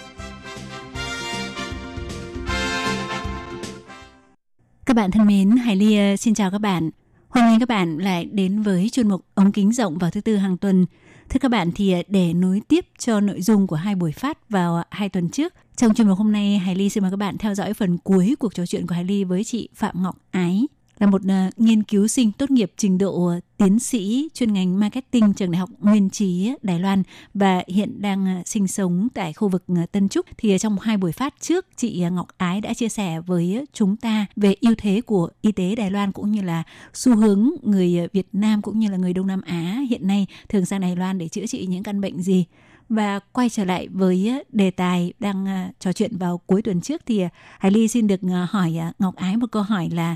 [4.91, 6.89] Các bạn thân mến, Hải Ly ờ, xin chào các bạn.
[7.29, 10.35] Hoan nghênh các bạn lại đến với chuyên mục ống kính rộng vào thứ tư
[10.35, 10.85] hàng tuần.
[11.29, 14.49] Thưa các bạn thì ờ, để nối tiếp cho nội dung của hai buổi phát
[14.49, 17.17] vào ờ, hai tuần trước, trong chuyên mục hôm nay Hải Ly xin mời các
[17.17, 20.17] bạn theo dõi phần cuối cuộc trò chuyện của Hải Ly với chị Phạm Ngọc
[20.31, 20.67] Ái
[21.01, 24.79] là một uh, nghiên cứu sinh tốt nghiệp trình độ uh, tiến sĩ chuyên ngành
[24.79, 29.07] marketing trường đại học Nguyên Trí ờ, Đài Loan và hiện đang uh, sinh sống
[29.13, 30.25] tại khu vực uh, Tân Trúc.
[30.37, 33.65] Thì uh, trong hai buổi phát trước chị uh, Ngọc Ái đã chia sẻ với
[33.73, 37.49] chúng ta về ưu thế của y tế Đài Loan cũng như là xu hướng
[37.63, 40.95] người Việt Nam cũng như là người Đông Nam Á hiện nay thường sang Đài
[40.95, 42.45] Loan để chữa trị những căn bệnh gì.
[42.89, 47.23] Và quay trở lại với đề tài đang trò chuyện vào cuối tuần trước thì
[47.59, 50.15] Hải Ly xin được hỏi Ngọc Ái một câu hỏi là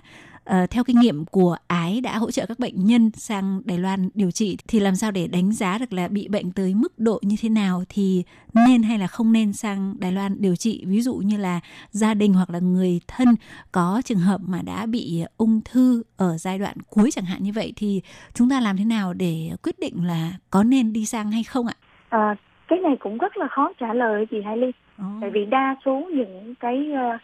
[0.50, 4.10] uh, theo kinh nghiệm của Ái đã hỗ trợ các bệnh nhân sang Đài Loan
[4.14, 7.20] điều trị thì làm sao để đánh giá được là bị bệnh tới mức độ
[7.22, 8.24] như thế nào thì
[8.68, 12.14] nên hay là không nên sang Đài Loan điều trị ví dụ như là gia
[12.14, 13.28] đình hoặc là người thân
[13.72, 17.52] có trường hợp mà đã bị ung thư ở giai đoạn cuối chẳng hạn như
[17.56, 18.02] vậy thì
[18.34, 21.68] chúng ta làm thế nào để quyết định là có nên đi sang hay không
[21.68, 21.76] ạ?
[22.10, 22.36] À,
[22.68, 24.68] cái này cũng rất là khó trả lời chị Hải Ly.
[24.68, 25.08] Oh.
[25.22, 27.22] Tại vì đa số những cái uh,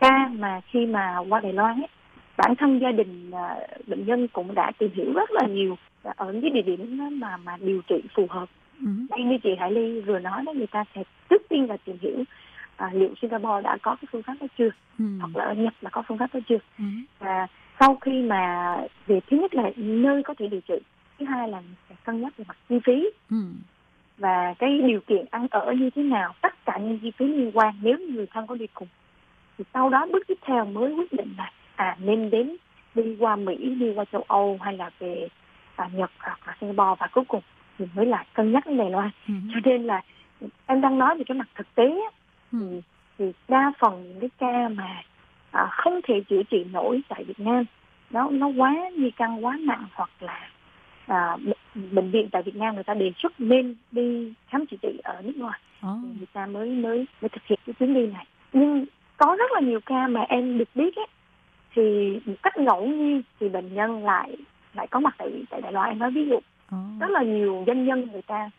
[0.00, 1.88] ca mà khi mà qua Đài Loan ấy
[2.36, 3.56] bản thân gia đình à,
[3.86, 7.56] bệnh nhân cũng đã tìm hiểu rất là nhiều ở những địa điểm mà mà
[7.60, 8.48] điều trị phù hợp
[8.80, 8.86] ừ.
[9.10, 11.96] đây như chị Hải Ly vừa nói đó người ta sẽ trước tiên là tìm
[12.00, 12.24] hiểu
[12.76, 15.04] à, liệu Singapore đã có cái phương pháp đó chưa ừ.
[15.20, 16.84] hoặc là ở Nhật là có phương pháp đó chưa ừ.
[17.18, 17.46] và
[17.80, 18.76] sau khi mà
[19.06, 20.74] về thứ nhất là nơi có thể điều trị
[21.18, 23.36] thứ hai là sẽ cân nhắc về mặt chi phí ừ.
[24.18, 27.50] và cái điều kiện ăn ở như thế nào tất cả những chi phí liên
[27.54, 28.88] quan nếu người thân có đi cùng
[29.58, 32.56] thì sau đó bước tiếp theo mới quyết định là à nên đến
[32.94, 35.28] đi qua Mỹ đi qua châu Âu hay là về
[35.76, 37.42] à, Nhật hoặc là Singapore và cuối cùng
[37.78, 39.34] thì mới lại cân nhắc cái Đài Loan ừ.
[39.54, 40.02] cho nên là
[40.66, 42.00] em đang nói về cái mặt thực tế
[42.52, 42.58] ừ.
[42.70, 42.80] thì,
[43.18, 45.02] thì đa phần những cái ca mà
[45.50, 47.64] à, không thể chữa trị nổi tại Việt Nam
[48.10, 50.48] nó nó quá di căn quá nặng hoặc là
[51.06, 51.36] à,
[51.74, 55.22] bệnh viện tại Việt Nam người ta đề xuất nên đi khám chữa trị ở
[55.22, 55.98] nước ngoài oh.
[56.18, 59.60] người ta mới mới mới thực hiện cái chuyến đi này nhưng có rất là
[59.60, 61.06] nhiều ca mà em được biết ấy,
[61.76, 64.36] thì một cách ngẫu nhiên thì bệnh nhân lại
[64.74, 67.00] lại có mặt tại tại Đài Loan em nói ví dụ oh.
[67.00, 68.50] rất là nhiều doanh nhân người ta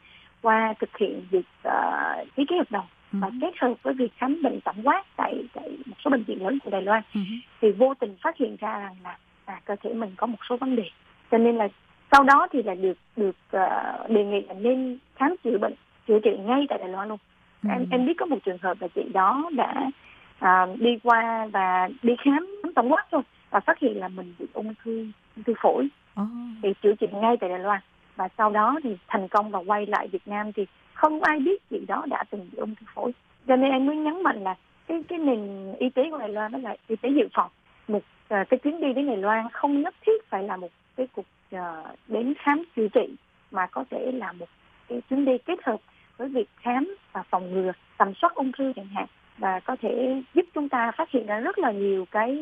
[0.42, 3.20] qua thực hiện việc uh, ký kết hợp đồng uh-huh.
[3.20, 6.44] và kết hợp với việc khám bệnh tổng quát tại tại một số bệnh viện
[6.44, 7.40] lớn của Đài Loan uh-huh.
[7.62, 10.58] thì vô tình phát hiện ra rằng là à, cơ thể mình có một số
[10.58, 10.90] vấn đề
[11.32, 11.68] cho nên là
[12.12, 15.74] sau đó thì là được được uh, đề nghị là nên khám chữa bệnh
[16.08, 17.18] chữa trị ngay tại Đài Loan luôn
[17.64, 17.72] uh-huh.
[17.72, 19.92] em em biết có một trường hợp là chị đó đã
[20.40, 22.48] à, đi qua và đi khám
[22.78, 25.88] tổng quát thôi và phát hiện là mình bị ung thư ung thư phổi.
[26.22, 26.28] Oh.
[26.64, 27.82] thì chữa trị ngay tại Đài Loan.
[28.16, 31.70] Và sau đó thì thành công và quay lại Việt Nam thì không ai biết
[31.70, 33.12] chị đó đã từng bị ung thư phổi.
[33.48, 34.56] Cho nên em mới nhấn mạnh là
[34.88, 37.52] cái cái nền y tế của Đài Loan đó là y tế dự phòng.
[37.88, 41.08] Một uh, cái chuyến đi đến Đài Loan không nhất thiết phải là một cái
[41.16, 41.26] cuộc
[41.56, 41.60] uh,
[42.08, 43.16] đến khám chữa trị
[43.52, 44.50] mà có thể là một
[44.88, 45.80] cái chuyến đi kết hợp
[46.18, 49.06] với việc khám và phòng ngừa tầm soát ung thư chẳng hạn
[49.38, 52.40] và có thể giúp chúng ta phát hiện ra rất là nhiều cái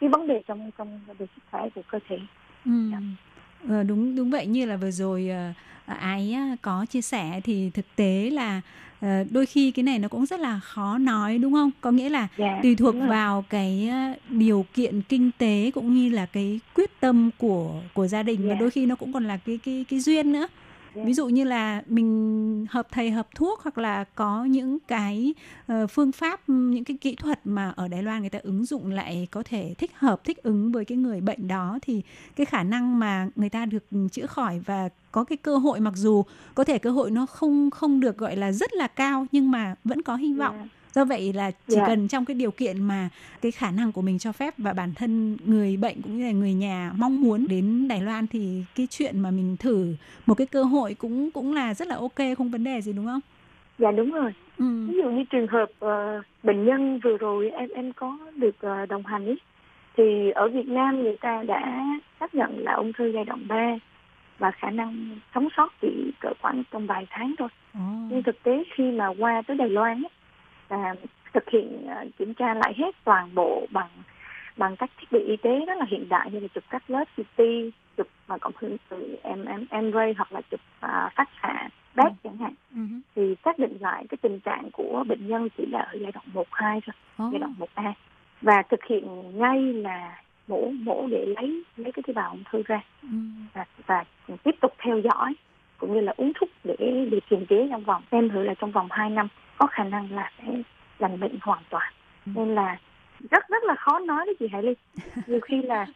[0.00, 2.18] cái vấn đề trong trong về sức khỏe của cơ thể.
[2.64, 2.72] Ừ.
[2.92, 2.98] Dạ.
[3.68, 5.56] ờ, đúng đúng vậy như là vừa rồi uh,
[5.86, 8.60] ái có chia sẻ thì thực tế là
[9.06, 12.08] uh, đôi khi cái này nó cũng rất là khó nói đúng không có nghĩa
[12.08, 13.90] là yeah, dạ, tùy thuộc vào cái
[14.28, 18.48] điều kiện kinh tế cũng như là cái quyết tâm của của gia đình yeah.
[18.48, 18.60] và dạ.
[18.60, 20.46] đôi khi nó cũng còn là cái cái cái duyên nữa
[21.04, 25.34] ví dụ như là mình hợp thầy hợp thuốc hoặc là có những cái
[25.72, 28.90] uh, phương pháp những cái kỹ thuật mà ở Đài Loan người ta ứng dụng
[28.90, 32.02] lại có thể thích hợp thích ứng với cái người bệnh đó thì
[32.36, 35.94] cái khả năng mà người ta được chữa khỏi và có cái cơ hội mặc
[35.96, 36.24] dù
[36.54, 39.74] có thể cơ hội nó không không được gọi là rất là cao nhưng mà
[39.84, 40.56] vẫn có hy vọng.
[40.56, 41.88] Yeah do vậy là chỉ yeah.
[41.88, 41.94] Dạ.
[41.94, 43.08] cần trong cái điều kiện mà
[43.42, 46.32] cái khả năng của mình cho phép và bản thân người bệnh cũng như là
[46.32, 49.94] người nhà mong muốn đến Đài Loan thì cái chuyện mà mình thử
[50.26, 53.06] một cái cơ hội cũng cũng là rất là ok không vấn đề gì đúng
[53.06, 53.20] không?
[53.78, 54.32] Dạ đúng rồi.
[54.58, 54.86] Ừ.
[54.88, 58.88] Ví dụ như trường hợp uh, bệnh nhân vừa rồi em em có được uh,
[58.88, 59.38] đồng hành ấy
[59.96, 61.84] thì ở Việt Nam người ta đã
[62.20, 63.78] xác nhận là ung thư giai đoạn 3
[64.38, 67.48] và khả năng sống sót chỉ cỡ khoảng trong vài tháng thôi.
[67.78, 67.82] Oh.
[68.10, 70.10] Nhưng thực tế khi mà qua tới Đài Loan ấy,
[70.68, 70.94] và
[71.34, 73.88] thực hiện uh, kiểm tra lại hết toàn bộ bằng
[74.56, 77.04] bằng các thiết bị y tế rất là hiện đại như là chụp cắt lớp
[77.16, 77.42] CT,
[77.96, 79.16] chụp mà cộng hưởng từ
[79.70, 82.12] M-ray hoặc là chụp uh, phát xạ BET ừ.
[82.24, 83.00] chẳng hạn uh-huh.
[83.16, 86.24] thì xác định lại cái tình trạng của bệnh nhân chỉ là ở giai đoạn
[86.34, 87.32] 1 2 thôi, oh.
[87.32, 87.92] giai đoạn 1A
[88.42, 92.62] và thực hiện ngay là mổ mổ để lấy lấy cái tế bào ung thư
[92.66, 93.10] ra uh
[93.54, 94.04] và, và
[94.42, 95.34] tiếp tục theo dõi
[95.78, 96.76] cũng như là uống thuốc để
[97.10, 99.28] để kiềm chế trong vòng xem thử là trong vòng 2 năm
[99.58, 100.62] có khả năng là sẽ
[100.98, 101.92] lành bệnh hoàn toàn.
[102.26, 102.32] Ừ.
[102.34, 102.78] nên là
[103.30, 104.74] rất rất là khó nói với chị Hải Ly
[105.26, 105.86] nhiều khi là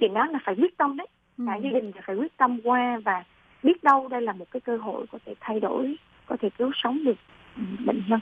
[0.00, 1.06] chị nói là phải quyết tâm đấy.
[1.38, 1.44] Ừ.
[1.46, 3.24] cả gia đình phải quyết tâm qua và
[3.62, 5.96] biết đâu đây là một cái cơ hội có thể thay đổi
[6.26, 7.16] có thể cứu sống được
[7.56, 8.20] ừ, bệnh nhân.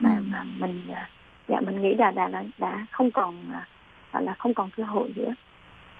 [0.00, 1.10] Mà mà mình à,
[1.48, 3.52] dạ mình nghĩ là đã đã, đã không còn
[4.12, 5.34] à, là không còn cơ hội nữa.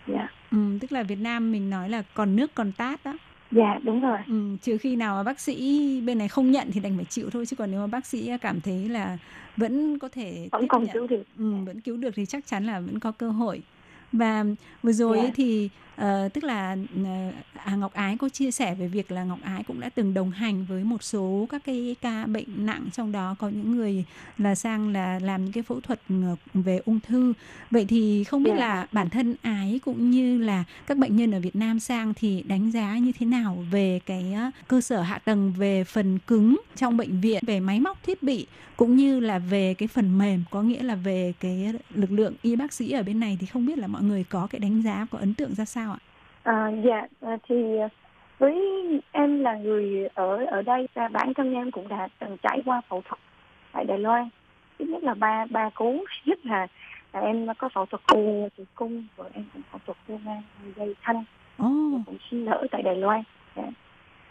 [0.07, 0.29] Dạ.
[0.51, 3.13] Ừ, tức là Việt Nam mình nói là còn nước còn tát đó
[3.51, 4.19] Dạ đúng rồi.
[4.29, 7.31] Ừ, trừ khi nào mà bác sĩ bên này không nhận thì đành phải chịu
[7.31, 9.19] thôi chứ còn nếu mà bác sĩ cảm thấy là
[9.57, 12.81] vẫn có thể vẫn còn cứu được, ừ, vẫn cứu được thì chắc chắn là
[12.81, 13.63] vẫn có cơ hội.
[14.13, 14.45] Và
[14.83, 15.29] vừa rồi yeah.
[15.29, 15.35] Dạ.
[15.37, 15.69] thì
[16.01, 19.65] uh, tức là uh, à, Ngọc Ái có chia sẻ về việc là Ngọc Ái
[19.67, 23.37] cũng đã từng đồng hành với một số các cái ca bệnh nặng trong đó
[23.39, 24.05] có những người
[24.39, 27.33] là sang là làm những cái phẫu thuật ờ, về ung thư.
[27.71, 28.61] Vậy thì không biết yeah.
[28.61, 28.67] Dạ.
[28.67, 32.43] là bản thân Ái cũng như là các bệnh nhân ở Việt Nam sang thì
[32.43, 34.35] đánh giá như thế nào về cái
[34.69, 38.47] cơ sở hạ tầng về phần cứng trong bệnh viện về máy móc thiết bị
[38.77, 42.57] cũng như là về cái phần mềm có nghĩa là về cái lực lượng y
[42.57, 45.07] bác sĩ ở bên này thì không biết là mọi người có cái đánh giá
[45.11, 45.86] có ấn tượng ra sao?
[46.47, 47.89] À, dạ à, thì à,
[48.39, 48.55] với
[49.13, 52.81] em là người ở ở đây và bản thân em cũng đã từng trải qua
[52.89, 53.21] phẫu thuật
[53.73, 54.29] tại Đài Loan
[54.79, 56.67] thứ nhất là ba ba cú nhất là,
[57.13, 60.43] là em có phẫu thuật u tử cung rồi em cũng phẫu thuật u nang
[60.77, 61.25] dây thanh
[61.63, 62.01] oh.
[62.07, 63.23] cũng sinh nở tại Đài Loan
[63.57, 63.67] dạ.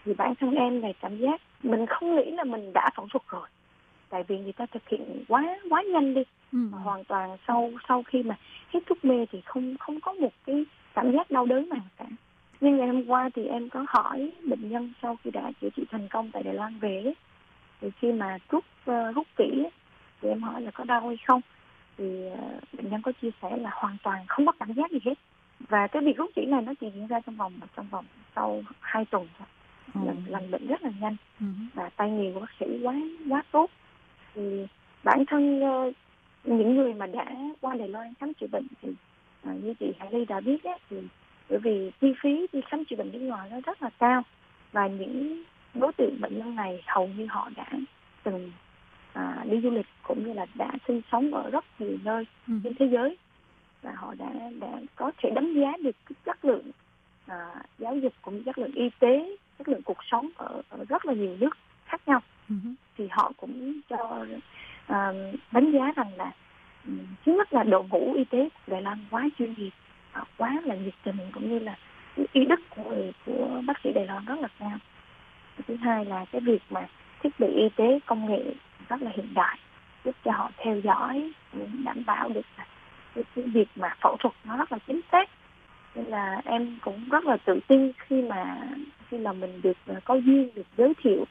[0.06, 3.24] thì bản thân em này cảm giác mình không nghĩ là mình đã phẫu thuật
[3.28, 3.48] rồi
[4.16, 6.22] tại vì người ta thực hiện quá quá nhanh đi.
[6.52, 6.60] Ừ.
[6.72, 8.36] hoàn toàn sau sau khi mà
[8.74, 12.06] hết thuốc mê thì không không có một cái cảm giác đau đớn nào cả.
[12.62, 15.84] Nhưng ngày hôm qua thì em có hỏi bệnh nhân sau khi đã chữa trị
[15.92, 17.14] thành công tại Đài Loan về
[17.82, 19.64] thì khi mà rút uh, rút kỹ
[20.22, 21.42] thì em hỏi là có đau hay không?
[21.98, 25.00] Thì uh, bệnh nhân có chia sẻ là hoàn toàn không có cảm giác gì
[25.06, 25.18] hết.
[25.60, 28.06] Và cái việc rút chỉ này nó chỉ diễn ra trong vòng trong vòng
[28.36, 29.48] sau hai tuần thôi.
[29.94, 30.02] Ừ.
[30.28, 31.16] lần bệnh rất là nhanh.
[31.40, 31.46] Ừ.
[31.74, 32.96] và tay nghề của bác sĩ quá
[33.30, 33.70] quá tốt
[34.36, 34.66] thì
[35.04, 35.94] bản thân uh,
[36.44, 37.26] những người mà đã
[37.62, 38.90] qua Đài Loan khám chữa bệnh thì
[39.50, 40.98] uh, như chị Hải Ly đã biết ấy, thì
[41.50, 44.24] bởi vì chi phí đi khám chữa bệnh nước ngoài nó rất là cao
[44.72, 47.66] và những đối tượng bệnh nhân này hầu như họ đã
[48.24, 48.52] từng
[49.14, 52.54] à, đi du lịch cũng như là đã sinh sống ở rất nhiều nơi ừ.
[52.64, 53.18] trên thế giới
[53.82, 56.72] và họ đã đã có thể đánh giá được cái chất lượng
[57.28, 60.86] à, giáo dục cũng như chất lượng y tế chất lượng cuộc sống ở, ở
[60.90, 62.56] rất là nhiều nước khác nhau Ừ.
[62.98, 64.26] thì họ cũng cho
[64.88, 65.14] à,
[65.52, 66.32] đánh giá rằng là
[66.88, 66.94] ừ,
[67.26, 69.72] thứ nhất là đội ngũ y tế Đài Loan quá chuyên nghiệp
[70.38, 71.76] quá là nhiệt tình cũng như là
[72.34, 74.78] ý đức của người của bác sĩ Đài Loan rất là cao.
[75.68, 76.88] Thứ hai là cái việc mà
[77.20, 78.54] thiết bị y tế công nghệ
[78.90, 79.58] rất là hiện đại
[80.06, 82.66] giúp cho họ theo dõi ừ, đảm bảo được là
[83.16, 85.30] cái, cái việc mà phẫu thuật nó rất là chính xác.
[85.96, 88.58] Nên là em cũng rất là tự tin khi mà
[89.10, 91.26] khi mà mình được ờ, có duyên được giới thiệu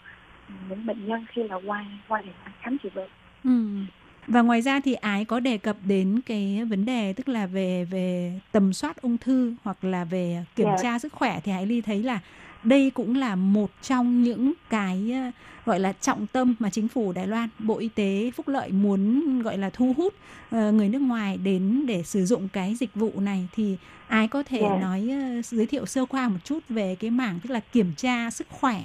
[0.68, 3.10] những bệnh nhân khi là qua qua để khám chữa bệnh.
[3.44, 3.84] Ừ.
[4.26, 7.84] Và ngoài ra thì Ái có đề cập đến cái vấn đề tức là về
[7.84, 10.78] về tầm soát ung thư hoặc là về kiểm yeah.
[10.78, 10.82] Dạ.
[10.82, 12.20] tra sức khỏe thì Ái Ly thấy là
[12.64, 15.30] đây cũng là một trong những cái ờ,
[15.64, 19.42] gọi là trọng tâm mà chính phủ Đài Loan, Bộ Y tế Phúc Lợi muốn
[19.42, 20.14] gọi là thu hút
[20.50, 23.76] ờ, người nước ngoài đến để sử dụng cái dịch vụ này thì
[24.08, 24.72] ai có thể yeah.
[24.72, 24.80] Dạ.
[24.80, 28.30] nói uh, giới thiệu sơ qua một chút về cái mảng tức là kiểm tra
[28.30, 28.82] sức khỏe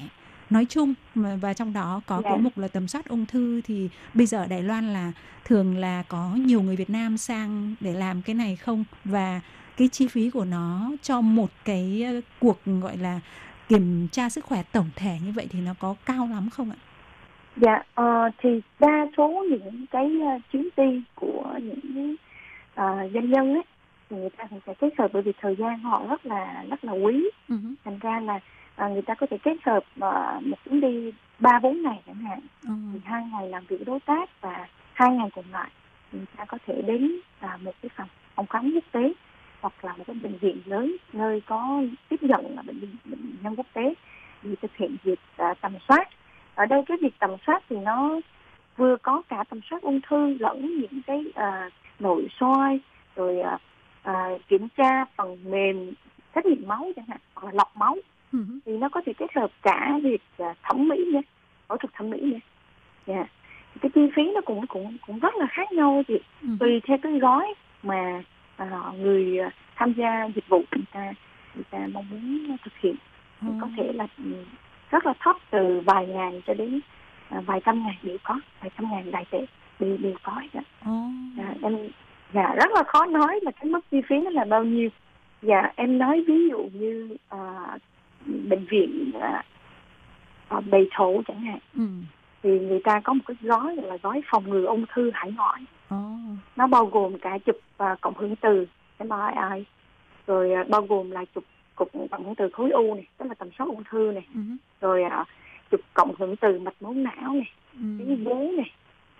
[0.49, 2.23] nói chung và trong đó có yeah.
[2.23, 2.41] cái dạ.
[2.41, 5.11] mục là tầm soát ung thư thì bây giờ Đài Loan là
[5.45, 9.41] thường là có nhiều người Việt Nam sang để làm cái này không và
[9.77, 12.05] cái chi phí của nó cho một cái
[12.39, 13.19] cuộc gọi là
[13.67, 16.79] kiểm tra sức khỏe tổng thể như vậy thì nó có cao lắm không ạ?
[17.55, 23.53] Dạ, uh, thì đa số những cái uh, chuyến đi của những uh, doanh nhân
[23.53, 23.63] ấy
[24.09, 26.91] thì người ta sẽ kết hợp bởi vì thời gian họ rất là rất là
[26.91, 27.29] quý.
[27.49, 27.73] Uh-huh.
[27.85, 28.39] Thành ra là
[28.85, 32.15] uh, người ta có thể kết hợp uh, một chuyến đi ba bốn ngày chẳng
[32.15, 32.93] hạn, uh-huh.
[32.93, 35.69] thì hai ngày làm việc đối tác và hai ngày còn lại
[36.11, 39.13] người ta có thể đến uh, một cái phòng phòng khám quốc tế
[39.61, 43.55] hoặc là một cái bệnh viện lớn nơi có tiếp nhận là bệnh bệnh nhân
[43.55, 43.93] quốc tế
[44.43, 46.07] để thực hiện việc uh, tầm soát.
[46.55, 48.19] Ở đây cái việc tầm soát thì nó
[48.77, 52.79] vừa có cả tầm soát ung thư lẫn những cái uh, nội soi
[53.15, 53.61] rồi uh,
[54.09, 55.93] uh, kiểm tra phần mềm
[56.35, 57.95] xét nghiệm máu chẳng hạn hoặc là lọc máu
[58.37, 61.21] uh thì nó có thể kết hợp cả việc uh, thẩm mỹ nhé
[61.67, 62.39] phẫu thuật thẩm mỹ nhé
[63.05, 63.27] yeah.
[63.81, 66.97] cái chi phí nó cũng cũng cũng rất là khác nhau thì uh tùy theo
[67.01, 67.53] cái gói
[67.83, 68.23] mà
[68.63, 69.37] uh, người
[69.75, 71.13] tham gia dịch vụ người ta
[71.55, 72.95] người ta mong muốn thực hiện.
[73.41, 74.31] Thì có thể là ừ,
[74.91, 76.79] rất là thấp từ vài ngàn cho đến
[77.37, 79.45] uh, vài trăm ngàn đều có vài trăm ngàn đại tệ
[79.79, 80.47] đều đều có hết
[81.37, 81.89] à, em
[82.33, 84.89] dạ rất là khó nói là cái mức chi phí nó là bao nhiêu.
[85.41, 87.81] Dạ em nói ví dụ như uh,
[88.25, 89.11] bệnh viện
[90.57, 91.83] uh, bầy thổ chẳng hạn ừ.
[92.43, 95.61] thì người ta có một cái gói là gói phòng ngừa ung thư hải ngoại
[95.95, 96.37] oh.
[96.55, 98.65] nó bao gồm cả chụp uh, cộng hưởng từ
[98.99, 99.65] MRI
[100.27, 101.43] rồi uh, bao gồm là chụp
[101.79, 104.57] cục cộng hưởng từ khối u này tức là tầm soát ung thư này uh-huh.
[104.81, 105.27] rồi uh,
[105.71, 108.07] chụp cộng hưởng từ mạch máu não này uh-huh.
[108.07, 108.71] cái vú này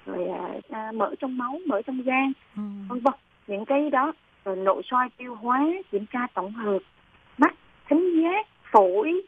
[0.06, 0.28] rồi
[0.58, 2.88] uh, mỡ trong máu mỡ trong gan uh-huh.
[2.88, 3.14] vân vân
[3.48, 4.14] những cái đó
[4.46, 6.80] rồi nội soi tiêu hóa kiểm tra tổng hợp
[7.38, 7.56] mắt
[7.90, 9.22] thính giác phổi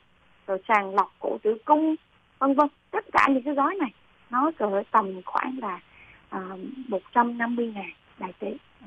[0.47, 1.95] rồi sàng lọc cổ tử cung
[2.39, 2.67] vân vân.
[2.91, 3.93] Tất cả những cái gói này
[4.29, 5.79] nó cỡ tầm khoảng là
[6.87, 8.33] một trăm năm mươi ngàn đại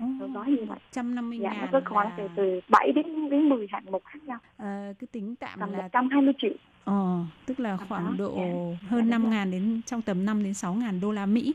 [0.05, 0.78] oh, gói như vậy.
[0.78, 2.14] 150 dạ, ngàn nó khoảng là...
[2.16, 4.38] từ từ 7 đến đến 10 hạng mục khác nhau.
[4.57, 6.52] À, cứ tính tạm tầm là 120 triệu.
[6.84, 8.12] Ờ, tức là tầm khoảng đó.
[8.18, 8.88] độ dạ.
[8.88, 11.55] hơn dạ, 5 ngàn đến trong tầm 5 đến 6 ngàn đô la Mỹ.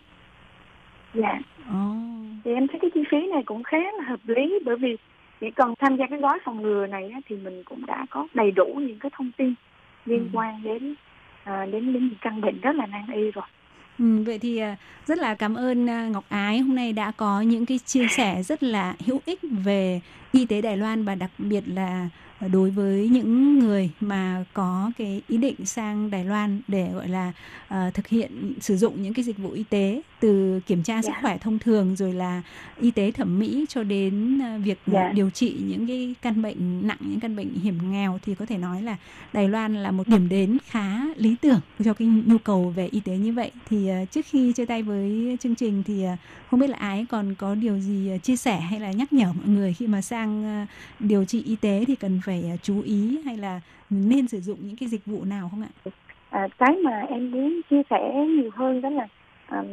[1.14, 1.40] Dạ.
[1.62, 1.96] Oh.
[2.44, 4.98] Thì em thấy cái chi phí này cũng khá là hợp lý bởi vì
[5.42, 8.52] chỉ cần tham gia cái gói phòng ngừa này thì mình cũng đã có đầy
[8.52, 9.54] đủ những cái thông tin
[10.06, 10.38] liên ừ.
[10.38, 10.96] quan đến
[11.44, 13.46] à, đến đến căn bệnh rất là nan y rồi
[14.00, 14.76] Ừ, vậy thì à,
[15.06, 18.44] rất là cảm ơn à, Ngọc Ái hôm nay đã có những cái chia sẻ
[18.44, 22.10] rất là hữu ích về y tế Đài Loan và đặc biệt là
[22.48, 27.34] đối với những người mà có cái ý định sang Đài Loan để gọi là
[27.68, 31.08] uh, thực hiện sử dụng những cái dịch vụ y tế từ kiểm tra sức
[31.08, 31.16] yeah.
[31.16, 31.22] Dạ.
[31.22, 32.42] khỏe thông thường rồi là
[32.82, 35.06] y tế thẩm mỹ cho đến uh, việc yeah.
[35.08, 35.12] Dạ.
[35.14, 38.58] điều trị những cái căn bệnh nặng những căn bệnh hiểm nghèo thì có thể
[38.58, 38.96] nói là
[39.34, 43.00] Đài Loan là một điểm đến khá lý tưởng cho cái nhu cầu về y
[43.00, 46.20] tế như vậy thì uh, trước khi chia tay với chương trình thì uh,
[46.50, 49.48] không biết là ái còn có điều gì chia sẻ hay là nhắc nhở mọi
[49.48, 50.70] người khi mà sang uh,
[51.00, 54.40] điều trị y tế thì cần phải phải à, chú ý hay là nên sử
[54.40, 55.92] dụng những cái dịch vụ nào không ạ?
[56.30, 59.08] À, cái mà em muốn chia sẻ nhiều hơn đó là
[59.52, 59.68] um,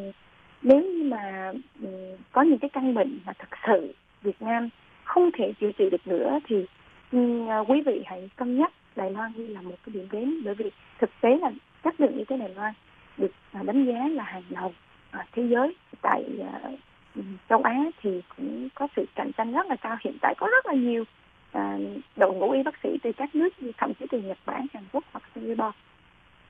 [0.63, 1.53] nếu như mà
[1.83, 1.91] um,
[2.33, 4.69] có những cái căn bệnh mà thật sự Việt Nam
[5.05, 6.67] không thể chữa trị được nữa thì
[7.13, 10.55] um, quý vị hãy cân nhắc Đài Loan như là một cái điểm đến bởi
[10.55, 11.51] vì thực tế là
[11.85, 12.73] chất lượng y tế Đài Loan
[13.17, 14.73] được uh, đánh giá là hàng đầu
[15.19, 19.77] uh, thế giới tại uh, châu Á thì cũng có sự cạnh tranh rất là
[19.77, 21.05] cao hiện tại có rất là nhiều
[21.53, 21.79] à,
[22.17, 24.85] đội ngũ y bác sĩ từ các nước như thậm chí từ Nhật Bản, Hàn
[24.93, 25.79] Quốc hoặc Singapore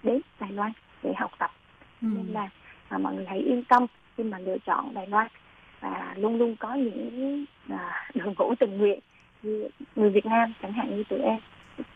[0.03, 0.73] đến Đài Loan
[1.03, 1.51] để học tập
[2.03, 2.09] ừ.
[2.17, 2.49] nên là
[2.89, 3.87] à, mọi người hãy yên tâm
[4.17, 5.29] khi mà lựa chọn Đài Loan
[5.81, 9.01] và luôn luôn có những à, đội ngũ tình nguyện
[9.43, 11.39] như người Việt Nam chẳng hạn như tụi em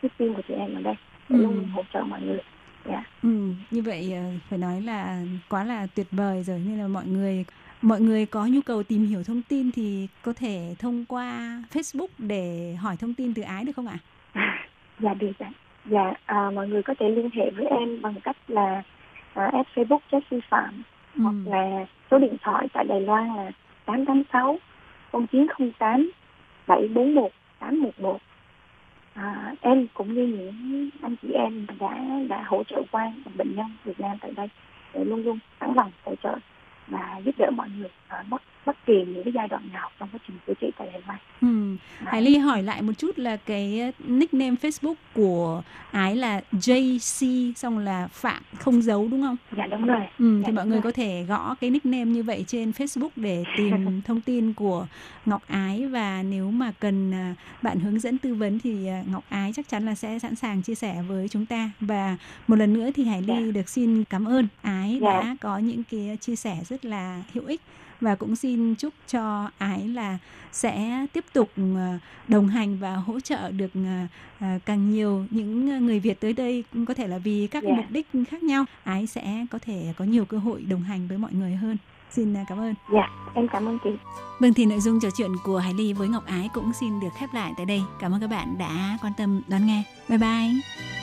[0.01, 0.95] tiếp viên của tụi em ở đây
[1.29, 1.41] để ừ.
[1.41, 2.39] luôn luôn hỗ trợ mọi người
[2.85, 3.03] Yeah.
[3.03, 3.11] Dạ.
[3.23, 3.29] Ừ,
[3.71, 7.45] như vậy à, phải nói là quá là tuyệt vời rồi nên là mọi người
[7.81, 12.07] mọi người có nhu cầu tìm hiểu thông tin thì có thể thông qua Facebook
[12.17, 13.97] để hỏi thông tin từ ái được không ạ?
[14.33, 14.67] À,
[14.99, 15.51] dạ được ạ.
[15.85, 18.83] Dạ, à, mọi người có thể liên hệ với em bằng cách là
[19.33, 20.83] à, add Facebook Jessie Phạm
[21.15, 21.21] ừ.
[21.21, 23.51] hoặc là số điện thoại tại Đài Loan là
[23.85, 24.59] 886
[25.11, 26.11] 0908
[26.67, 28.17] 741 811.
[29.13, 31.97] À, em cũng như những anh chị em đã
[32.29, 34.49] đã hỗ trợ qua bệnh nhân Việt Nam tại đây
[34.93, 36.35] để luôn luôn sẵn lòng hỗ trợ
[36.87, 38.23] và giúp đỡ mọi người à, ở
[38.65, 41.19] bất kỳ những cái giai đoạn nào trong quá trình chữa trị tại Đài Loan.
[41.41, 41.77] Ừ.
[42.05, 47.77] Hải Ly hỏi lại một chút là cái nickname Facebook của Ái là JC xong
[47.77, 49.37] là Phạm không dấu đúng không?
[49.57, 50.01] Dạ đúng rồi.
[50.19, 50.81] Ừ, dạ, thì mọi người rồi.
[50.81, 54.87] có thể gõ cái nickname như vậy trên Facebook để tìm thông tin của
[55.25, 59.23] Ngọc Ái và nếu mà cần à, bạn hướng dẫn tư vấn thì à, Ngọc
[59.29, 62.73] Ái chắc chắn là sẽ sẵn sàng chia sẻ với chúng ta và một lần
[62.73, 63.51] nữa thì Hải Ly dạ.
[63.51, 65.21] được xin cảm ơn Ái dạ.
[65.21, 67.61] đã có những cái chia sẻ rất là hữu ích
[68.01, 70.17] và cũng xin chúc cho ái là
[70.51, 71.97] sẽ tiếp tục ờ,
[72.27, 74.07] đồng hành và hỗ trợ được ờ,
[74.39, 77.77] ờ, càng nhiều những người Việt tới đây có thể là vì các yeah.
[77.77, 77.81] Dạ.
[77.81, 81.17] mục đích khác nhau ái sẽ có thể có nhiều cơ hội đồng hành với
[81.17, 81.77] mọi người hơn
[82.11, 82.73] xin cảm ơn.
[82.93, 83.89] Dạ, em cảm ơn chị.
[84.39, 87.09] Vâng thì nội dung trò chuyện của Hải Ly với Ngọc Ái cũng xin được
[87.19, 87.81] khép lại tại đây.
[87.99, 89.83] Cảm ơn các bạn đã quan tâm đón nghe.
[90.09, 91.00] Bye bye.